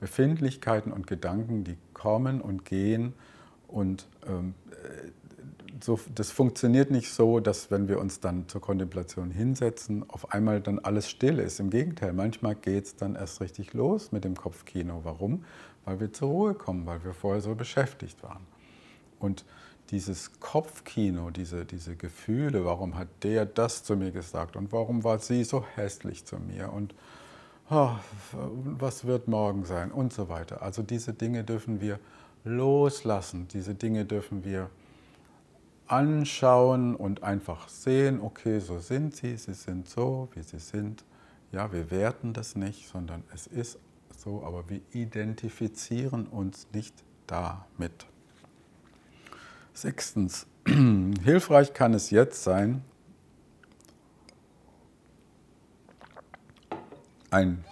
[0.01, 3.15] Befindlichkeiten und Gedanken, die kommen und gehen
[3.73, 4.55] und ähm,
[5.83, 10.61] so, das funktioniert nicht so, dass wenn wir uns dann zur Kontemplation hinsetzen, auf einmal
[10.61, 11.59] dann alles still ist.
[11.61, 15.01] Im Gegenteil, manchmal geht es dann erst richtig los mit dem Kopfkino.
[15.05, 15.45] Warum?
[15.85, 18.47] Weil wir zur Ruhe kommen, weil wir vorher so beschäftigt waren.
[19.19, 19.45] Und
[19.91, 25.19] dieses Kopfkino, diese, diese Gefühle, warum hat der das zu mir gesagt und warum war
[25.19, 26.95] sie so hässlich zu mir und
[27.71, 27.91] oh,
[28.65, 30.63] was wird morgen sein und so weiter.
[30.63, 31.99] Also diese Dinge dürfen wir
[32.45, 34.71] loslassen, diese Dinge dürfen wir
[35.87, 41.05] anschauen und einfach sehen, okay, so sind sie, sie sind so, wie sie sind.
[41.53, 43.79] Ja, wir werten das nicht, sondern es ist
[44.17, 46.95] so, aber wir identifizieren uns nicht
[47.27, 48.07] damit.
[49.75, 52.83] Sechstens, hilfreich kann es jetzt sein,
[57.31, 57.65] ein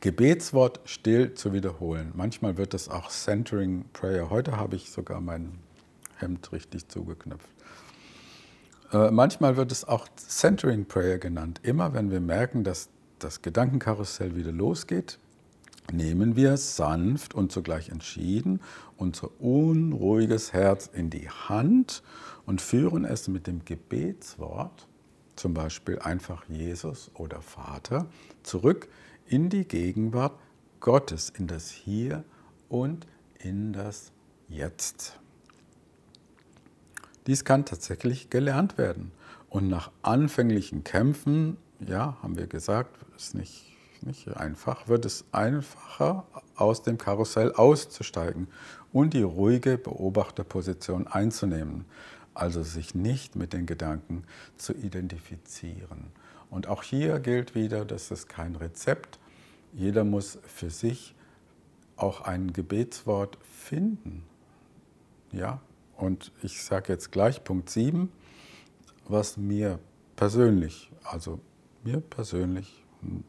[0.00, 2.12] Gebetswort still zu wiederholen.
[2.14, 4.30] Manchmal wird es auch Centering Prayer.
[4.30, 5.58] Heute habe ich sogar meinen
[6.16, 7.48] Hemd richtig zugeknöpft.
[8.92, 11.60] Äh, manchmal wird es auch Centering Prayer genannt.
[11.64, 15.18] Immer wenn wir merken, dass das Gedankenkarussell wieder losgeht,
[15.92, 18.60] nehmen wir sanft und zugleich entschieden
[18.96, 22.04] unser unruhiges Herz in die Hand
[22.46, 24.86] und führen es mit dem Gebetswort,
[25.34, 28.06] zum Beispiel einfach Jesus oder Vater,
[28.44, 28.88] zurück
[29.28, 30.38] in die Gegenwart
[30.80, 32.24] Gottes, in das Hier
[32.68, 33.06] und
[33.38, 34.12] in das
[34.48, 35.18] Jetzt.
[37.26, 39.12] Dies kann tatsächlich gelernt werden.
[39.50, 43.66] Und nach anfänglichen Kämpfen, ja, haben wir gesagt, ist nicht,
[44.02, 48.48] nicht einfach, wird es einfacher, aus dem Karussell auszusteigen
[48.92, 51.84] und die ruhige Beobachterposition einzunehmen.
[52.32, 54.24] Also sich nicht mit den Gedanken
[54.56, 56.12] zu identifizieren.
[56.50, 59.18] Und auch hier gilt wieder, das ist kein Rezept.
[59.72, 61.14] Jeder muss für sich
[61.96, 64.24] auch ein Gebetswort finden.
[65.32, 65.60] Ja,
[65.96, 68.10] und ich sage jetzt gleich Punkt 7,
[69.06, 69.78] was mir
[70.16, 71.40] persönlich, also
[71.84, 72.84] mir persönlich,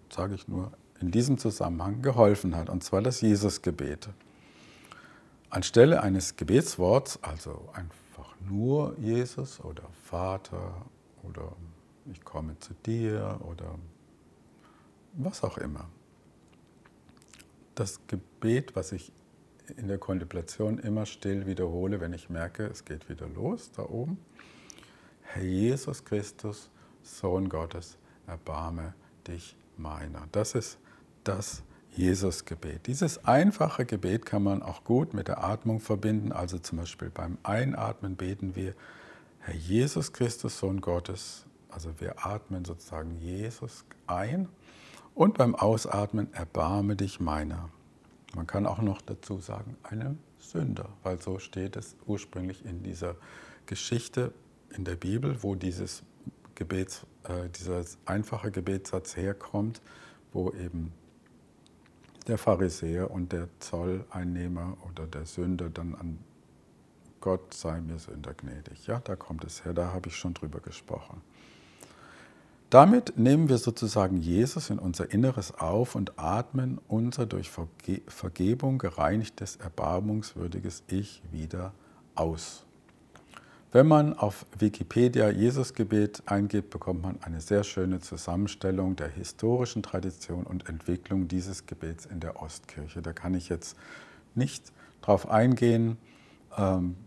[0.10, 4.10] sage ich nur, in diesem Zusammenhang geholfen hat, und zwar das Jesusgebet.
[5.50, 10.86] Anstelle eines Gebetsworts, also einfach nur Jesus oder Vater
[11.24, 11.54] oder
[12.12, 13.78] ich komme zu dir oder
[15.14, 15.90] was auch immer.
[17.76, 19.12] Das Gebet, was ich
[19.78, 24.18] in der Kontemplation immer still wiederhole, wenn ich merke, es geht wieder los da oben.
[25.22, 26.70] Herr Jesus Christus,
[27.04, 28.94] Sohn Gottes, erbarme
[29.28, 30.28] dich meiner.
[30.32, 30.80] Das ist
[31.24, 31.64] das
[31.96, 32.88] Jesusgebet.
[32.88, 36.32] Dieses einfache Gebet kann man auch gut mit der Atmung verbinden.
[36.32, 38.74] Also zum Beispiel beim Einatmen beten wir,
[39.40, 41.46] Herr Jesus Christus, Sohn Gottes.
[41.70, 44.50] Also wir atmen sozusagen Jesus ein
[45.14, 47.70] und beim Ausatmen erbarme dich meiner.
[48.36, 53.16] Man kann auch noch dazu sagen, einem Sünder, weil so steht es ursprünglich in dieser
[53.66, 54.34] Geschichte
[54.76, 56.04] in der Bibel, wo dieses
[56.56, 59.82] Gebets, äh, dieser einfache Gebetssatz herkommt,
[60.32, 60.92] wo eben
[62.28, 66.20] der Pharisäer und der Zolleinnehmer oder der Sünder dann an
[67.22, 68.88] Gott sei mir Sünder gnädig.
[68.88, 71.22] Ja, da kommt es her, da habe ich schon drüber gesprochen.
[72.70, 77.50] Damit nehmen wir sozusagen Jesus in unser Inneres auf und atmen unser durch
[78.08, 81.74] Vergebung gereinigtes, erbarmungswürdiges Ich wieder
[82.14, 82.66] aus.
[83.72, 90.44] Wenn man auf Wikipedia Jesusgebet eingibt, bekommt man eine sehr schöne Zusammenstellung der historischen Tradition
[90.44, 93.02] und Entwicklung dieses Gebets in der Ostkirche.
[93.02, 93.78] Da kann ich jetzt
[94.36, 95.98] nicht drauf eingehen.
[96.56, 96.98] Ähm,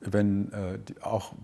[0.00, 1.34] wenn äh, auch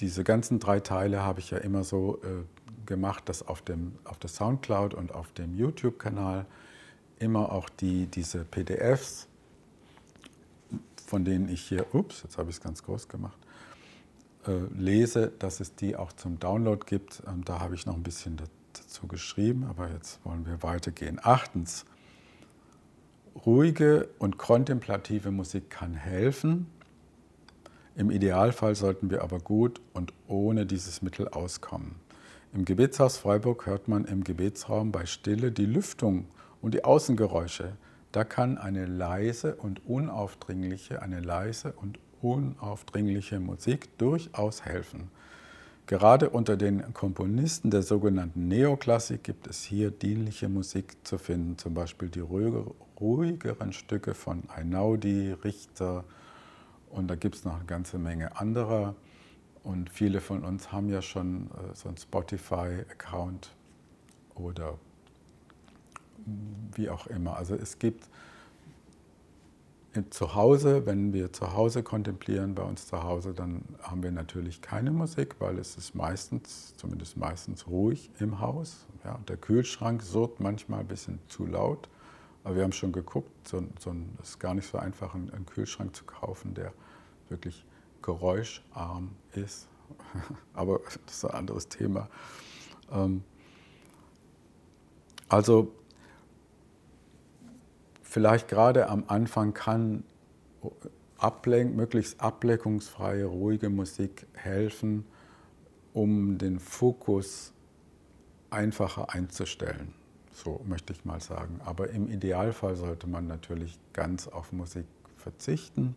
[0.00, 4.18] diese ganzen drei Teile habe ich ja immer so äh, gemacht, dass auf, dem, auf
[4.18, 6.46] der Soundcloud und auf dem YouTube-Kanal
[7.18, 9.28] immer auch die, diese PDFs,
[11.06, 13.38] von denen ich hier, ups, jetzt habe ich es ganz groß gemacht,
[14.46, 17.22] äh, lese, dass es die auch zum Download gibt.
[17.26, 18.40] Ähm, da habe ich noch ein bisschen
[18.72, 21.20] dazu geschrieben, aber jetzt wollen wir weitergehen.
[21.22, 21.84] Achtens,
[23.44, 26.66] ruhige und kontemplative Musik kann helfen,
[27.96, 31.96] im Idealfall sollten wir aber gut und ohne dieses Mittel auskommen.
[32.52, 36.26] Im Gebetshaus Freiburg hört man im Gebetsraum bei Stille die Lüftung
[36.62, 37.76] und die Außengeräusche.
[38.12, 45.10] Da kann eine leise und unaufdringliche, eine leise und unaufdringliche Musik durchaus helfen.
[45.86, 51.74] Gerade unter den Komponisten der sogenannten Neoklassik gibt es hier dienliche Musik zu finden, zum
[51.74, 56.04] Beispiel die ruhigeren Stücke von Einaudi, Richter,
[56.90, 58.94] und da gibt es noch eine ganze Menge anderer.
[59.62, 63.54] Und viele von uns haben ja schon äh, so einen Spotify-Account
[64.34, 64.78] oder
[66.74, 67.36] wie auch immer.
[67.36, 68.08] Also es gibt
[70.10, 74.62] zu Hause, wenn wir zu Hause kontemplieren, bei uns zu Hause, dann haben wir natürlich
[74.62, 78.86] keine Musik, weil es ist meistens, zumindest meistens ruhig im Haus.
[79.04, 81.88] Ja, der Kühlschrank surrt manchmal ein bisschen zu laut.
[82.42, 85.46] Aber wir haben schon geguckt, so, so es ist gar nicht so einfach, einen, einen
[85.46, 86.72] Kühlschrank zu kaufen, der
[87.28, 87.64] wirklich
[88.02, 89.68] geräuscharm ist.
[90.54, 92.08] Aber das ist ein anderes Thema.
[92.90, 93.22] Ähm,
[95.28, 95.72] also
[98.02, 100.02] vielleicht gerade am Anfang kann
[101.18, 105.04] ablenk, möglichst ableckungsfreie, ruhige Musik helfen,
[105.92, 107.52] um den Fokus
[108.50, 109.94] einfacher einzustellen.
[110.42, 111.60] So möchte ich mal sagen.
[111.64, 115.94] Aber im Idealfall sollte man natürlich ganz auf Musik verzichten,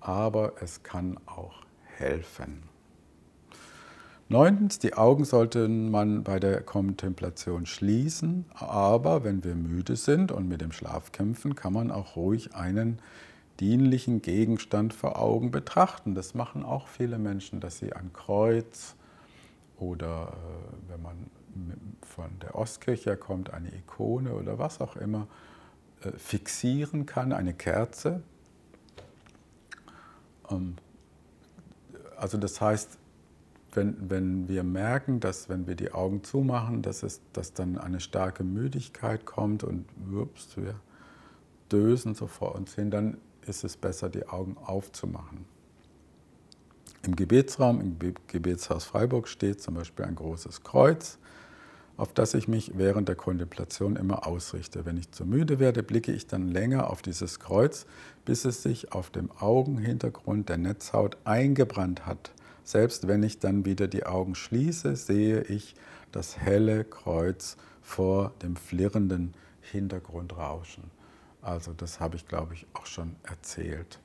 [0.00, 1.64] aber es kann auch
[1.96, 2.62] helfen.
[4.28, 10.48] Neuntens, die Augen sollte man bei der Kontemplation schließen, aber wenn wir müde sind und
[10.48, 13.00] mit dem Schlaf kämpfen, kann man auch ruhig einen
[13.60, 16.14] dienlichen Gegenstand vor Augen betrachten.
[16.14, 18.94] Das machen auch viele Menschen, dass sie ein Kreuz
[19.78, 21.16] oder äh, wenn man
[22.02, 25.26] von der Ostkirche kommt, eine Ikone oder was auch immer,
[26.02, 28.22] äh, fixieren kann, eine Kerze.
[30.50, 30.76] Ähm,
[32.16, 32.98] also das heißt,
[33.74, 38.00] wenn, wenn wir merken, dass wenn wir die Augen zumachen, dass, es, dass dann eine
[38.00, 40.74] starke Müdigkeit kommt und wirps, wir
[41.70, 45.46] dösen so vor uns hin, dann ist es besser, die Augen aufzumachen.
[47.04, 47.96] Im Gebetsraum, im
[48.28, 51.18] Gebetshaus Freiburg steht zum Beispiel ein großes Kreuz
[51.96, 54.84] auf das ich mich während der Kontemplation immer ausrichte.
[54.84, 57.86] Wenn ich zu müde werde, blicke ich dann länger auf dieses Kreuz,
[58.24, 62.32] bis es sich auf dem Augenhintergrund der Netzhaut eingebrannt hat.
[62.64, 65.74] Selbst wenn ich dann wieder die Augen schließe, sehe ich
[66.12, 70.84] das helle Kreuz vor dem flirrenden Hintergrund rauschen.
[71.40, 73.98] Also das habe ich, glaube ich, auch schon erzählt.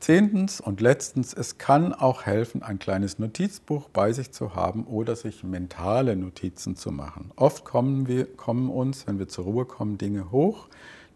[0.00, 5.16] Zehntens und letztens, es kann auch helfen, ein kleines Notizbuch bei sich zu haben oder
[5.16, 7.30] sich mentale Notizen zu machen.
[7.36, 10.68] Oft kommen, wir, kommen uns, wenn wir zur Ruhe kommen, Dinge hoch,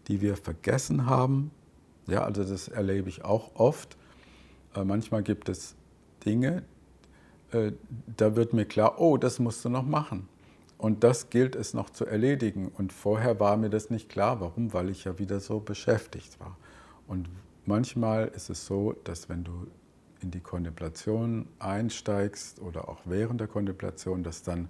[0.07, 1.51] die wir vergessen haben.
[2.07, 3.95] Ja, also das erlebe ich auch oft.
[4.75, 5.75] Äh, manchmal gibt es
[6.25, 6.63] Dinge,
[7.51, 7.71] äh,
[8.17, 10.27] da wird mir klar, oh, das musst du noch machen.
[10.77, 12.69] Und das gilt es noch zu erledigen.
[12.69, 14.39] Und vorher war mir das nicht klar.
[14.39, 14.71] Warum?
[14.73, 16.55] Weil ich ja wieder so beschäftigt war.
[17.05, 17.29] Und
[17.69, 19.67] manchmal ist es so, dass wenn du
[20.21, 24.67] in die Kontemplation einsteigst oder auch während der Kontemplation, dass dann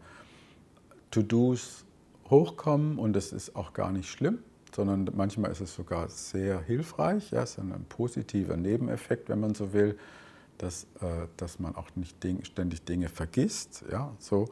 [1.10, 1.86] To-Dos
[2.30, 4.40] hochkommen und das ist auch gar nicht schlimm,
[4.76, 7.32] sondern manchmal ist es sogar sehr hilfreich.
[7.32, 9.98] Ja, es ist ein positiver Nebeneffekt, wenn man so will,
[10.60, 13.86] dass, äh, dass man auch nicht Ding, ständig Dinge vergisst.
[13.92, 14.50] Ja, so.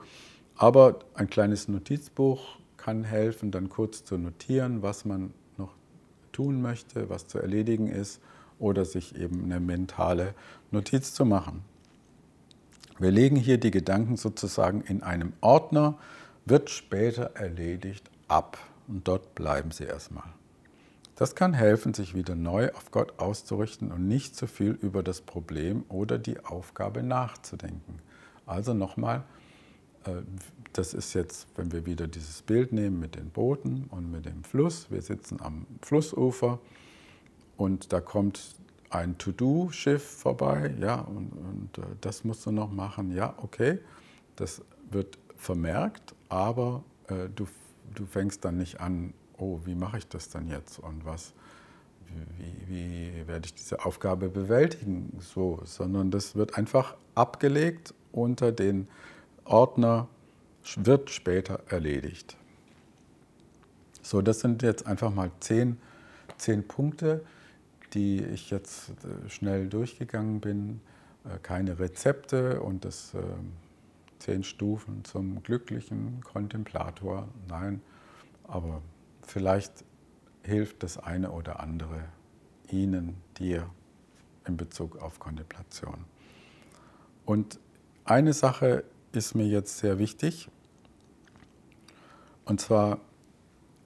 [0.55, 5.75] Aber ein kleines Notizbuch kann helfen, dann kurz zu notieren, was man noch
[6.31, 8.21] tun möchte, was zu erledigen ist
[8.59, 10.33] oder sich eben eine mentale
[10.71, 11.63] Notiz zu machen.
[12.99, 15.97] Wir legen hier die Gedanken sozusagen in einem Ordner,
[16.45, 20.33] wird später erledigt ab und dort bleiben sie erstmal.
[21.15, 25.21] Das kann helfen, sich wieder neu auf Gott auszurichten und nicht zu viel über das
[25.21, 27.99] Problem oder die Aufgabe nachzudenken.
[28.45, 29.23] Also nochmal,
[30.05, 30.11] äh,
[30.73, 34.43] das ist jetzt, wenn wir wieder dieses Bild nehmen mit den Booten und mit dem
[34.43, 34.91] Fluss.
[34.91, 36.59] Wir sitzen am Flussufer
[37.57, 38.55] und da kommt
[38.89, 43.79] ein To-Do-Schiff vorbei, ja, und, und, äh, das musst du noch machen, ja, okay,
[44.35, 47.47] das wird vermerkt, aber äh, du,
[47.93, 51.33] du fängst dann nicht an, oh, wie mache ich das dann jetzt und was,
[52.37, 58.87] wie, wie, werde ich diese Aufgabe bewältigen, so, sondern das wird einfach abgelegt unter den
[59.43, 60.07] Ordner,
[60.77, 62.37] wird später erledigt.
[64.01, 65.77] So, das sind jetzt einfach mal zehn,
[66.37, 67.25] zehn Punkte,
[67.97, 70.81] die ich jetzt äh, schnell durchgegangen bin.
[71.25, 73.21] Äh, keine Rezepte und das äh,
[74.19, 77.27] zehn Stufen zum glücklichen Kontemplator.
[77.49, 77.81] Nein,
[78.47, 78.83] aber
[79.23, 79.83] vielleicht
[80.43, 82.05] hilft das eine oder andere
[82.69, 83.67] Ihnen, dir
[84.45, 86.05] in Bezug auf Kontemplation.
[87.25, 87.59] Und
[88.05, 90.49] eine Sache ist mir jetzt sehr wichtig,
[92.45, 92.99] und zwar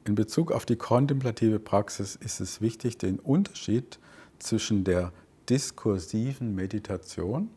[0.05, 3.99] in Bezug auf die kontemplative Praxis ist es wichtig, den Unterschied
[4.39, 5.11] zwischen der
[5.49, 7.49] diskursiven Meditation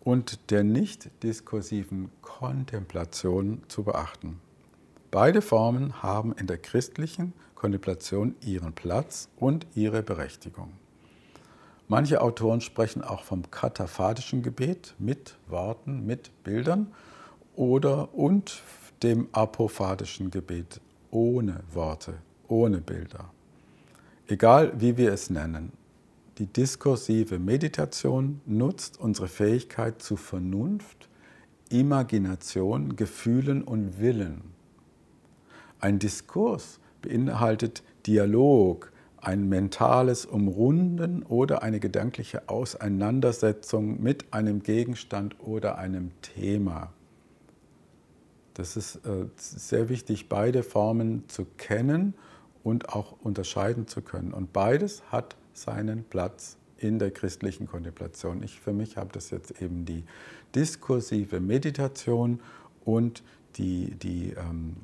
[0.00, 4.40] und der nicht diskursiven Kontemplation zu beachten.
[5.10, 10.72] Beide Formen haben in der christlichen Kontemplation ihren Platz und ihre Berechtigung.
[11.88, 16.92] Manche Autoren sprechen auch vom kataphadischen Gebet mit Worten, mit Bildern
[17.54, 18.62] oder und
[19.02, 20.80] dem apophadischen Gebet
[21.12, 22.14] ohne Worte,
[22.48, 23.30] ohne Bilder.
[24.26, 25.72] Egal wie wir es nennen,
[26.38, 31.08] die diskursive Meditation nutzt unsere Fähigkeit zu Vernunft,
[31.68, 34.42] Imagination, Gefühlen und Willen.
[35.78, 45.78] Ein Diskurs beinhaltet Dialog, ein mentales Umrunden oder eine gedankliche Auseinandersetzung mit einem Gegenstand oder
[45.78, 46.92] einem Thema.
[48.54, 52.14] Das ist äh, sehr wichtig, beide Formen zu kennen
[52.62, 54.32] und auch unterscheiden zu können.
[54.32, 58.42] Und beides hat seinen Platz in der christlichen Kontemplation.
[58.42, 60.04] Ich für mich habe das jetzt eben die
[60.54, 62.40] diskursive Meditation
[62.84, 63.22] und
[63.56, 64.76] die, die, ähm,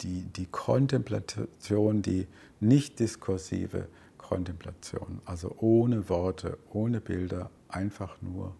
[0.00, 2.26] die, die Kontemplation, die
[2.60, 3.86] nicht diskursive
[4.18, 8.54] Kontemplation, also ohne Worte, ohne Bilder, einfach nur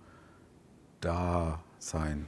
[1.01, 2.27] da sein.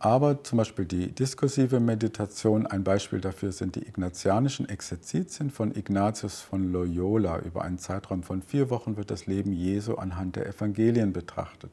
[0.00, 6.40] Aber zum Beispiel die diskursive Meditation, ein Beispiel dafür sind die ignatianischen Exerzitien von Ignatius
[6.40, 7.40] von Loyola.
[7.40, 11.72] Über einen Zeitraum von vier Wochen wird das Leben Jesu anhand der Evangelien betrachtet.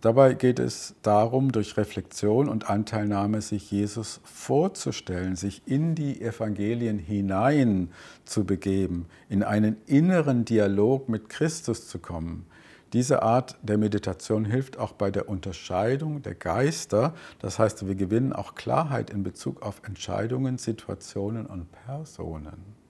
[0.00, 6.98] Dabei geht es darum, durch Reflexion und Anteilnahme sich Jesus vorzustellen, sich in die Evangelien
[6.98, 7.90] hinein
[8.24, 12.46] zu begeben, in einen inneren Dialog mit Christus zu kommen.
[12.92, 17.14] Diese Art der Meditation hilft auch bei der Unterscheidung der Geister.
[17.38, 22.80] Das heißt, wir gewinnen auch Klarheit in Bezug auf Entscheidungen, Situationen und Personen.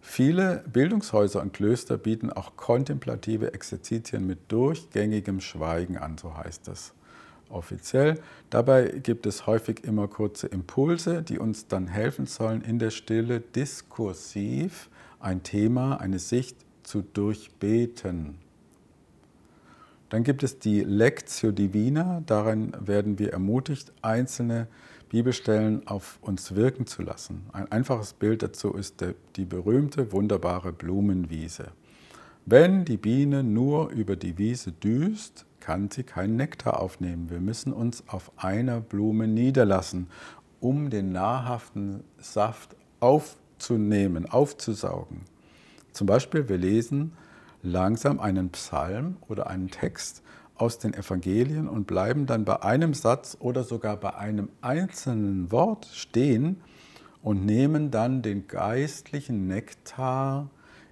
[0.00, 6.92] Viele Bildungshäuser und Klöster bieten auch kontemplative Exerzitien mit durchgängigem Schweigen an, so heißt es
[7.50, 8.20] offiziell.
[8.50, 13.40] Dabei gibt es häufig immer kurze Impulse, die uns dann helfen sollen, in der Stille
[13.40, 14.88] diskursiv
[15.20, 18.38] ein Thema, eine Sicht zu durchbeten.
[20.10, 22.22] Dann gibt es die Lectio Divina.
[22.24, 24.68] Darin werden wir ermutigt, einzelne
[25.10, 27.46] Bibelstellen auf uns wirken zu lassen.
[27.52, 29.04] Ein einfaches Bild dazu ist
[29.36, 31.68] die berühmte, wunderbare Blumenwiese.
[32.46, 37.28] Wenn die Biene nur über die Wiese düst, kann sie keinen Nektar aufnehmen.
[37.28, 40.08] Wir müssen uns auf einer Blume niederlassen,
[40.60, 45.20] um den nahrhaften Saft aufzunehmen, aufzusaugen.
[45.92, 47.12] Zum Beispiel, wir lesen
[47.62, 50.22] langsam einen Psalm oder einen Text
[50.54, 55.86] aus den Evangelien und bleiben dann bei einem Satz oder sogar bei einem einzelnen Wort
[55.86, 56.60] stehen
[57.22, 60.50] und nehmen dann den geistlichen Nektar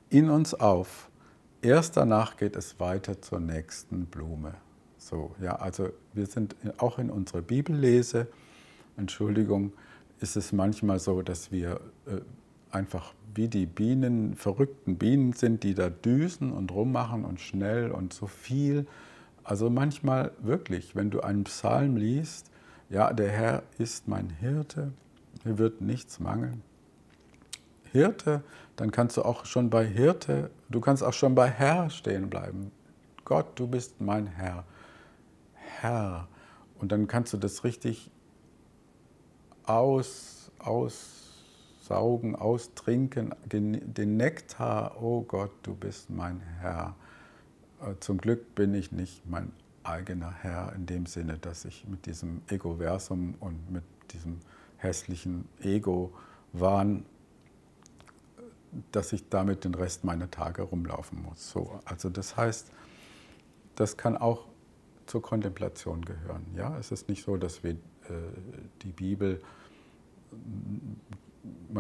[0.08, 1.10] in uns auf,
[1.62, 4.54] erst danach geht es weiter zur nächsten Blume.
[4.98, 8.28] So, ja, also wir sind auch in unserer Bibellese,
[8.96, 9.72] Entschuldigung,
[10.20, 12.20] ist es manchmal so, dass wir äh,
[12.70, 18.12] einfach wie die Bienen, verrückten Bienen sind, die da düsen und rummachen und schnell und
[18.12, 18.86] so viel.
[19.44, 22.50] Also manchmal wirklich, wenn du einen Psalm liest,
[22.88, 24.92] ja, der Herr ist mein Hirte,
[25.44, 26.62] mir wird nichts mangeln.
[27.92, 28.42] Hirte,
[28.76, 32.70] dann kannst du auch schon bei Hirte, du kannst auch schon bei Herr stehen bleiben.
[33.24, 34.64] Gott, du bist mein Herr.
[35.54, 36.28] Herr.
[36.78, 38.10] Und dann kannst du das richtig
[39.64, 40.52] aus,
[41.87, 46.97] aussaugen, austrinken, den Nektar, oh Gott, du bist mein Herr.
[47.80, 49.53] Äh, zum Glück bin ich nicht mein
[49.84, 54.41] eigener Herr in dem Sinne, dass ich mit diesem Egoversum und mit diesem
[54.78, 57.05] hässlichen Ego-Wahn,
[58.91, 61.51] dass ich damit den Rest meiner Tage rumlaufen muss.
[61.51, 62.72] So, also das heißt,
[63.76, 64.47] das kann auch
[65.07, 66.47] zur Kontemplation gehören.
[66.57, 66.76] Ja?
[66.78, 67.76] Es ist nicht so, dass wir äh,
[68.82, 69.41] die Bibel,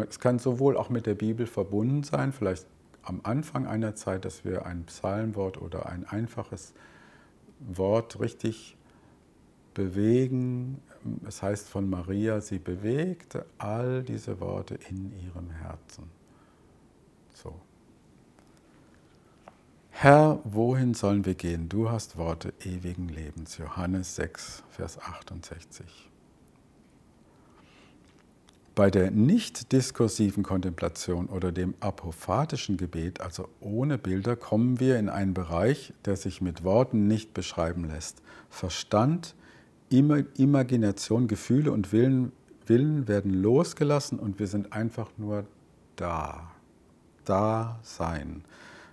[0.08, 2.66] es kann sowohl auch mit der Bibel verbunden sein, vielleicht
[3.02, 6.74] am Anfang einer Zeit, dass wir ein Psalmwort oder ein einfaches
[7.60, 8.76] Wort richtig
[9.74, 10.80] bewegen.
[11.26, 16.10] Es heißt von Maria, sie bewegt all diese Worte in ihrem Herzen.
[17.32, 17.54] So.
[19.90, 21.68] Herr, wohin sollen wir gehen?
[21.68, 23.56] Du hast Worte ewigen Lebens.
[23.58, 26.10] Johannes 6, Vers 68.
[28.76, 35.08] Bei der nicht diskursiven Kontemplation oder dem apophatischen Gebet, also ohne Bilder, kommen wir in
[35.08, 38.20] einen Bereich, der sich mit Worten nicht beschreiben lässt.
[38.50, 39.34] Verstand,
[39.88, 42.32] Imagination, Gefühle und Willen,
[42.66, 45.46] Willen werden losgelassen und wir sind einfach nur
[45.96, 46.50] da.
[47.24, 48.44] Da sein.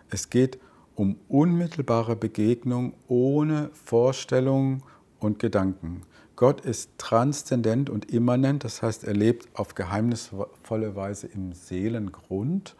[0.10, 0.60] Es geht
[0.96, 4.82] um unmittelbare Begegnung ohne Vorstellung
[5.20, 6.04] und Gedanken.
[6.36, 12.76] Gott ist transzendent und immanent, das heißt, er lebt auf geheimnisvolle Weise im Seelengrund.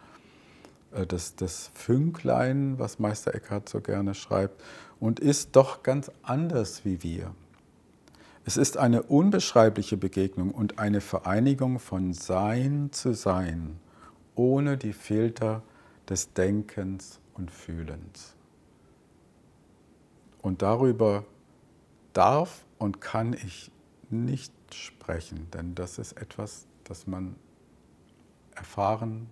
[0.92, 4.62] Äh, das, das Fünklein, was Meister Eckhart so gerne schreibt,
[4.98, 7.34] und ist doch ganz anders wie wir.
[8.46, 13.78] Es ist eine unbeschreibliche Begegnung und eine Vereinigung von Sein zu Sein,
[14.34, 15.62] ohne die Filter
[16.08, 18.34] des Denkens und Fühlens.
[20.42, 21.24] Und darüber
[22.12, 23.70] darf und kann ich
[24.10, 27.34] nicht sprechen, denn das ist etwas, das man
[28.54, 29.30] erfahren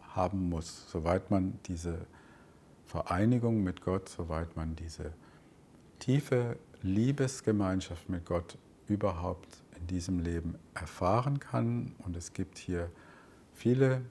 [0.00, 2.06] haben muss, soweit man diese
[2.86, 5.12] Vereinigung mit Gott, soweit man diese
[6.00, 11.94] tiefe Liebesgemeinschaft mit Gott überhaupt in diesem Leben erfahren kann.
[12.04, 12.90] Und es gibt hier
[13.54, 14.02] viele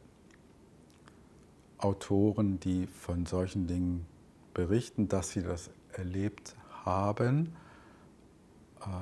[1.78, 4.06] Autoren, die von solchen Dingen
[4.54, 7.54] berichten, dass sie das erlebt haben,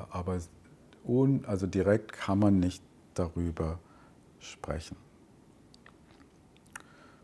[0.10, 0.40] aber
[1.04, 3.80] un, also direkt kann man nicht darüber
[4.40, 4.98] sprechen.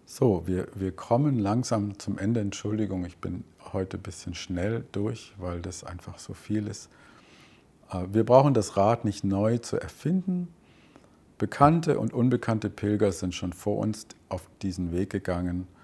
[0.06, 2.42] So, wir, wir kommen langsam zum Ende.
[2.42, 6.90] Entschuldigung, ich bin heute ein bisschen schnell durch, weil das einfach so viel ist.
[7.92, 10.50] Äh, wir brauchen das Rad nicht neu zu erfinden.
[11.38, 15.81] Bekannte und unbekannte Pilger sind schon vor uns auf diesen Weg gegangen äh,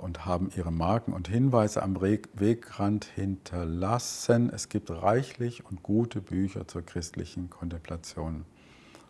[0.00, 4.50] und haben ihre Marken und Hinweise am Wegrand hinterlassen.
[4.52, 8.44] Es gibt reichlich und gute Bücher zur christlichen Kontemplation.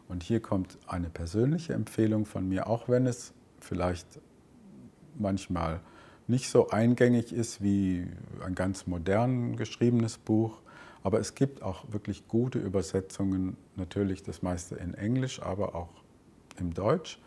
[0.08, 4.06] Und hier kommt eine persönliche Empfehlung von mir, auch wenn es vielleicht
[5.16, 5.80] manchmal
[6.28, 8.06] nicht so eingängig ist wie
[8.44, 10.60] ein ganz modern geschriebenes Buch.
[11.02, 16.02] Aber es gibt auch wirklich gute Übersetzungen, natürlich das meiste in Englisch, aber auch
[16.58, 17.20] im Deutsch.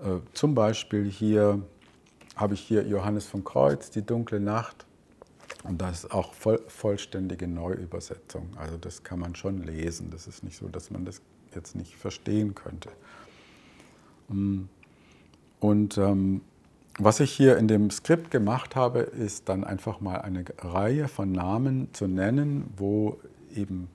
[0.00, 1.62] Äh, zum Beispiel hier
[2.36, 4.86] habe ich hier Johannes von Kreuz, Die dunkle Nacht.
[5.64, 8.48] Und das ist auch voll, vollständige Neuübersetzung.
[8.56, 10.10] Also das kann man schon lesen.
[10.10, 11.20] Das ist nicht so, dass man das
[11.54, 12.90] jetzt nicht verstehen könnte.
[14.28, 14.62] Mm.
[15.60, 16.40] Und ähm,
[16.98, 21.30] was ich hier in dem Skript gemacht habe, ist dann einfach mal eine Reihe von
[21.30, 23.18] Namen zu nennen, wo
[23.54, 23.88] eben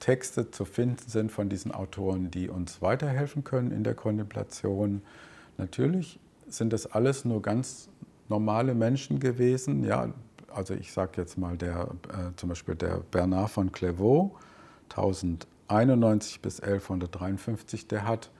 [0.00, 5.02] Texte zu finden sind von diesen Autoren, die uns weiterhelfen können in der Kontemplation.
[5.58, 6.18] Natürlich
[6.50, 7.88] sind das alles nur ganz
[8.28, 9.84] normale Menschen gewesen.
[9.84, 10.12] Ja,
[10.48, 14.36] also ich sage jetzt mal der, äh, zum Beispiel der Bernard von Clairvaux,
[14.90, 18.30] 1091 bis 1153, der hat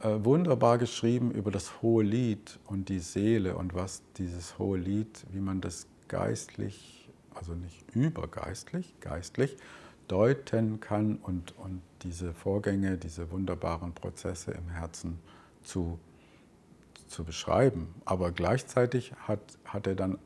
[0.00, 5.24] äh, wunderbar geschrieben über das hohe Lied und die Seele und was dieses hohe Lied,
[5.32, 9.56] wie man das geistlich, also nicht übergeistlich, geistlich
[10.08, 15.18] deuten kann und, und diese Vorgänge, diese wunderbaren Prozesse im Herzen
[15.62, 15.98] zu,
[17.08, 17.94] zu beschreiben.
[18.04, 20.18] Aber gleichzeitig hat, hat er dann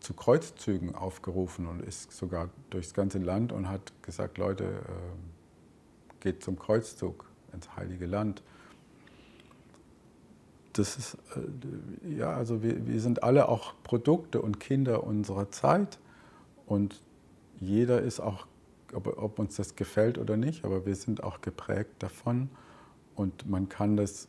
[0.00, 6.42] zu Kreuzzügen aufgerufen und ist sogar durchs ganze Land und hat gesagt, Leute, äh, geht
[6.42, 8.42] zum Kreuzzug ins Heilige Land.
[10.72, 15.98] Das ist, äh, ja, also wir, wir sind alle auch Produkte und Kinder unserer Zeit
[16.66, 17.02] und
[17.58, 18.46] jeder ist auch,
[18.94, 22.48] ob, ob uns das gefällt oder nicht, aber wir sind auch geprägt davon
[23.14, 24.28] und man kann das,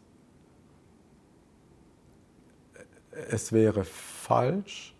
[3.29, 4.95] es wäre falsch,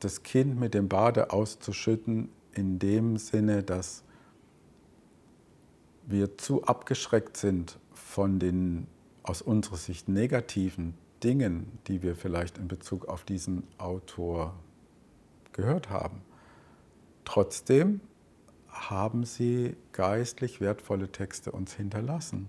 [0.00, 4.02] das Kind mit dem Bade auszuschütten, in dem Sinne, dass
[6.06, 8.86] wir zu abgeschreckt sind von den
[9.22, 14.54] aus unserer Sicht negativen Dingen, die wir vielleicht in Bezug auf diesen Autor
[15.52, 16.22] gehört haben.
[17.24, 18.00] Trotzdem
[18.68, 22.48] haben sie geistlich wertvolle Texte uns hinterlassen.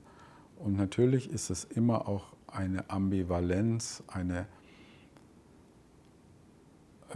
[0.57, 4.47] Und natürlich ist es immer auch eine Ambivalenz, eine,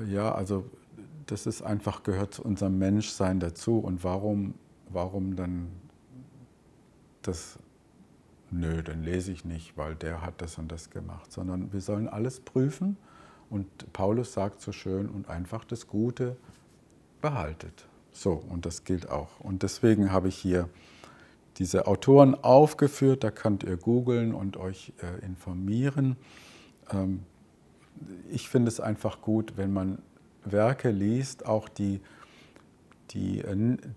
[0.07, 0.65] ja, also
[1.25, 3.79] das ist einfach, gehört zu unserem Menschsein dazu.
[3.79, 4.55] Und warum,
[4.89, 5.69] warum dann
[7.21, 7.59] das,
[8.49, 12.07] nö, dann lese ich nicht, weil der hat das und das gemacht, sondern wir sollen
[12.07, 12.97] alles prüfen.
[13.49, 16.37] Und Paulus sagt so schön, und einfach das Gute
[17.21, 17.87] behaltet.
[18.11, 19.39] So, und das gilt auch.
[19.39, 20.69] Und deswegen habe ich hier
[21.57, 26.15] diese Autoren aufgeführt, da könnt ihr googeln und euch äh, informieren.
[26.91, 27.23] Ähm,
[28.29, 29.99] ich finde es einfach gut, wenn man
[30.43, 32.01] Werke liest, auch die
[33.13, 33.43] die,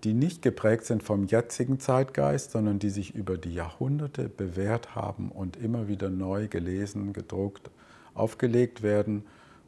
[0.03, 5.29] die nicht geprägt sind vom jetzigen Zeitgeist, sondern die sich über die Jahrhunderte bewährt haben
[5.31, 7.69] und immer wieder neu gelesen, gedruckt,
[8.13, 9.23] aufgelegt werden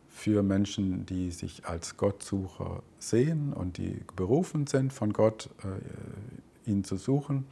[0.10, 6.84] für Menschen, die sich als Gottsucher sehen und die berufen sind von Gott, äh, ihn
[6.84, 7.46] zu suchen.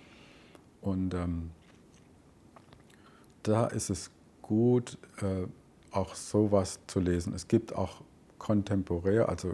[0.82, 1.52] Und ähm,
[3.44, 4.12] da ist es
[4.42, 5.48] gut, äh,
[5.96, 7.34] auch sowas zu lesen.
[7.34, 8.02] Es gibt auch
[8.38, 9.54] kontemporär, also äh,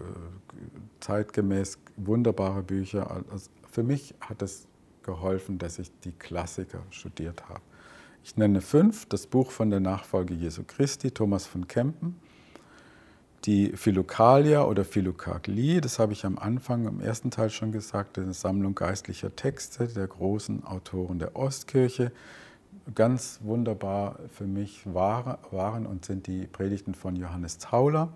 [0.99, 3.09] zeitgemäß wunderbare Bücher.
[3.11, 4.67] Also für mich hat es
[5.03, 7.61] geholfen, dass ich die Klassiker studiert habe.
[8.23, 12.19] Ich nenne fünf, das Buch von der Nachfolge Jesu Christi, Thomas von Kempen,
[13.45, 18.33] die Philokalia oder Philokaglie, das habe ich am Anfang im ersten Teil schon gesagt, eine
[18.33, 22.11] Sammlung geistlicher Texte der großen Autoren der Ostkirche.
[22.95, 28.11] Ganz wunderbar für mich waren und sind die Predigten von Johannes Tauler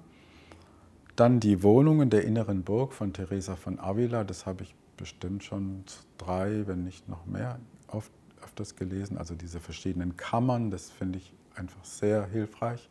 [1.15, 5.83] dann die Wohnungen der inneren Burg von Teresa von Avila, das habe ich bestimmt schon
[6.17, 8.11] drei, wenn nicht noch mehr, oft,
[8.43, 9.17] öfters gelesen.
[9.17, 12.89] Also diese verschiedenen Kammern, das finde ich einfach sehr hilfreich.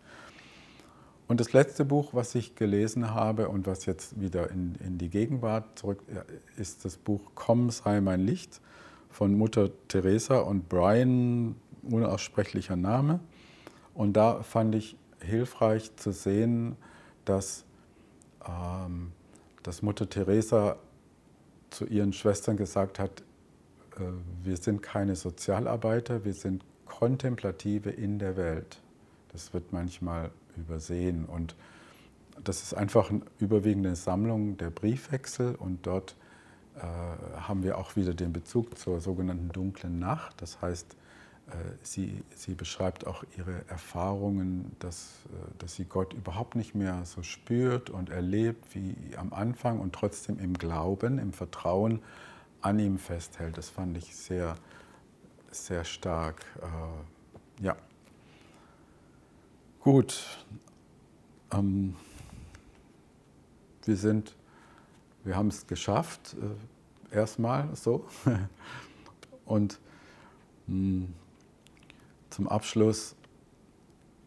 [1.29, 5.09] Und das letzte Buch, was ich gelesen habe und was jetzt wieder in, in die
[5.09, 6.03] Gegenwart zurück
[6.57, 8.61] ist das Buch Komm sei mein Licht
[9.11, 11.57] von Mutter Teresa und Brian,
[11.87, 13.21] unaussprechlicher Name.
[13.95, 16.77] Und da fand ich hilfreich zu sehen,
[17.25, 17.65] dass
[18.47, 19.13] ähm,
[19.65, 20.77] dass Mutter Teresa
[21.71, 23.23] zu ihren Schwestern gesagt hat,
[23.97, 24.03] äh,
[24.45, 28.81] wir sind keine Sozialarbeiter, wir sind Kontemplative in der Welt.
[29.33, 31.57] Das wird manchmal übersehen und
[32.43, 36.15] das ist einfach eine überwiegende Sammlung der Briefwechsel und dort
[36.77, 36.81] äh,
[37.41, 40.41] haben wir auch wieder den Bezug zur sogenannten dunklen Nacht.
[40.43, 40.97] Das heißt,
[41.83, 47.23] sie, sie beschreibt auch ihre Erfahrungen, dass, äh, dass sie Gott überhaupt nicht mehr so
[47.23, 52.01] spürt und erlebt wie am Anfang und trotzdem im Glauben, im Vertrauen
[52.61, 53.59] an ihm festhält.
[53.59, 54.57] Das fand ich sehr,
[55.51, 56.45] sehr stark.
[56.63, 57.77] Äh, ja.
[59.81, 60.25] Gut.
[61.53, 61.95] Ähm,
[63.85, 64.35] wir sind,
[65.25, 66.37] wir haben es geschafft,
[67.11, 68.07] erstmal so.
[69.45, 69.79] Und
[70.67, 71.13] hm,
[72.35, 73.15] zum Abschluss,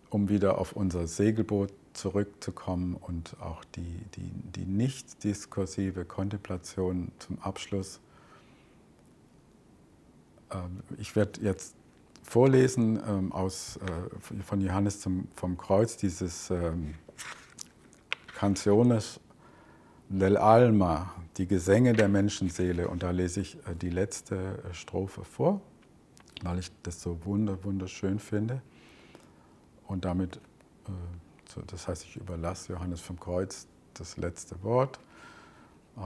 [0.09, 7.39] um wieder auf unser Segelboot zurückzukommen und auch die, die, die nicht diskursive Kontemplation zum
[7.39, 7.99] Abschluss.
[10.51, 11.75] Ähm, ich werde jetzt
[12.23, 16.93] vorlesen ähm, aus, äh, von Johannes zum, vom Kreuz, dieses ähm,
[18.35, 19.19] Canciones
[20.07, 22.87] del Alma, die Gesänge der Menschenseele.
[22.87, 25.59] Und da lese ich äh, die letzte Strophe vor
[26.43, 28.61] weil ich das so wunderschön finde.
[29.87, 30.37] Und damit,
[30.87, 34.99] äh, das heißt, ich überlasse Johannes vom Kreuz das letzte Wort.
[35.97, 36.01] Äh,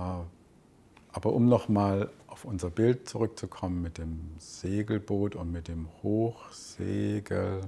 [1.13, 7.61] aber um nochmal auf unser Bild zurückzukommen mit dem Segelboot und mit dem Hochsegel,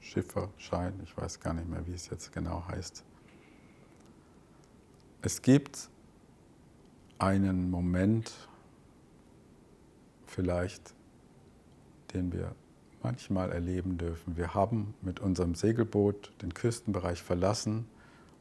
[0.00, 3.04] Schifferschein, ich weiß gar nicht mehr, wie es jetzt genau heißt.
[5.22, 5.88] Es gibt
[7.18, 8.32] einen Moment,
[10.30, 10.94] vielleicht,
[12.14, 12.54] den wir
[13.02, 14.36] manchmal erleben dürfen.
[14.36, 17.86] Wir haben mit unserem Segelboot den Küstenbereich verlassen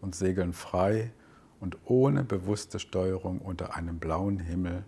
[0.02, 1.12] und segeln frei
[1.60, 4.84] und ohne bewusste Steuerung unter einem blauen Himmel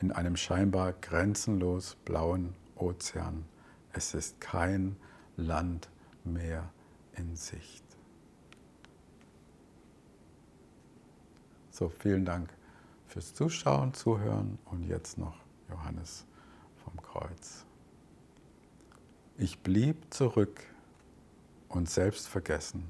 [0.00, 3.44] in einem scheinbar grenzenlos blauen Ozean.
[3.92, 4.96] Es ist kein
[5.36, 5.90] Land
[6.24, 6.70] mehr
[7.16, 7.84] in Sicht.
[11.70, 12.50] So, vielen Dank
[13.06, 15.36] fürs Zuschauen, Zuhören und jetzt noch
[15.68, 16.26] Johannes
[17.12, 17.66] Kreuz.
[19.36, 20.62] Ich blieb zurück
[21.68, 22.84] und selbstvergessen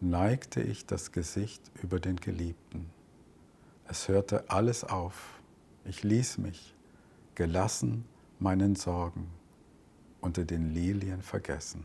[0.00, 2.88] neigte ich das Gesicht über den Geliebten.
[3.88, 5.40] Es hörte alles auf.
[5.84, 6.76] Ich ließ mich,
[7.34, 8.04] gelassen
[8.38, 9.28] meinen Sorgen,
[10.20, 11.84] unter den Lilien vergessen.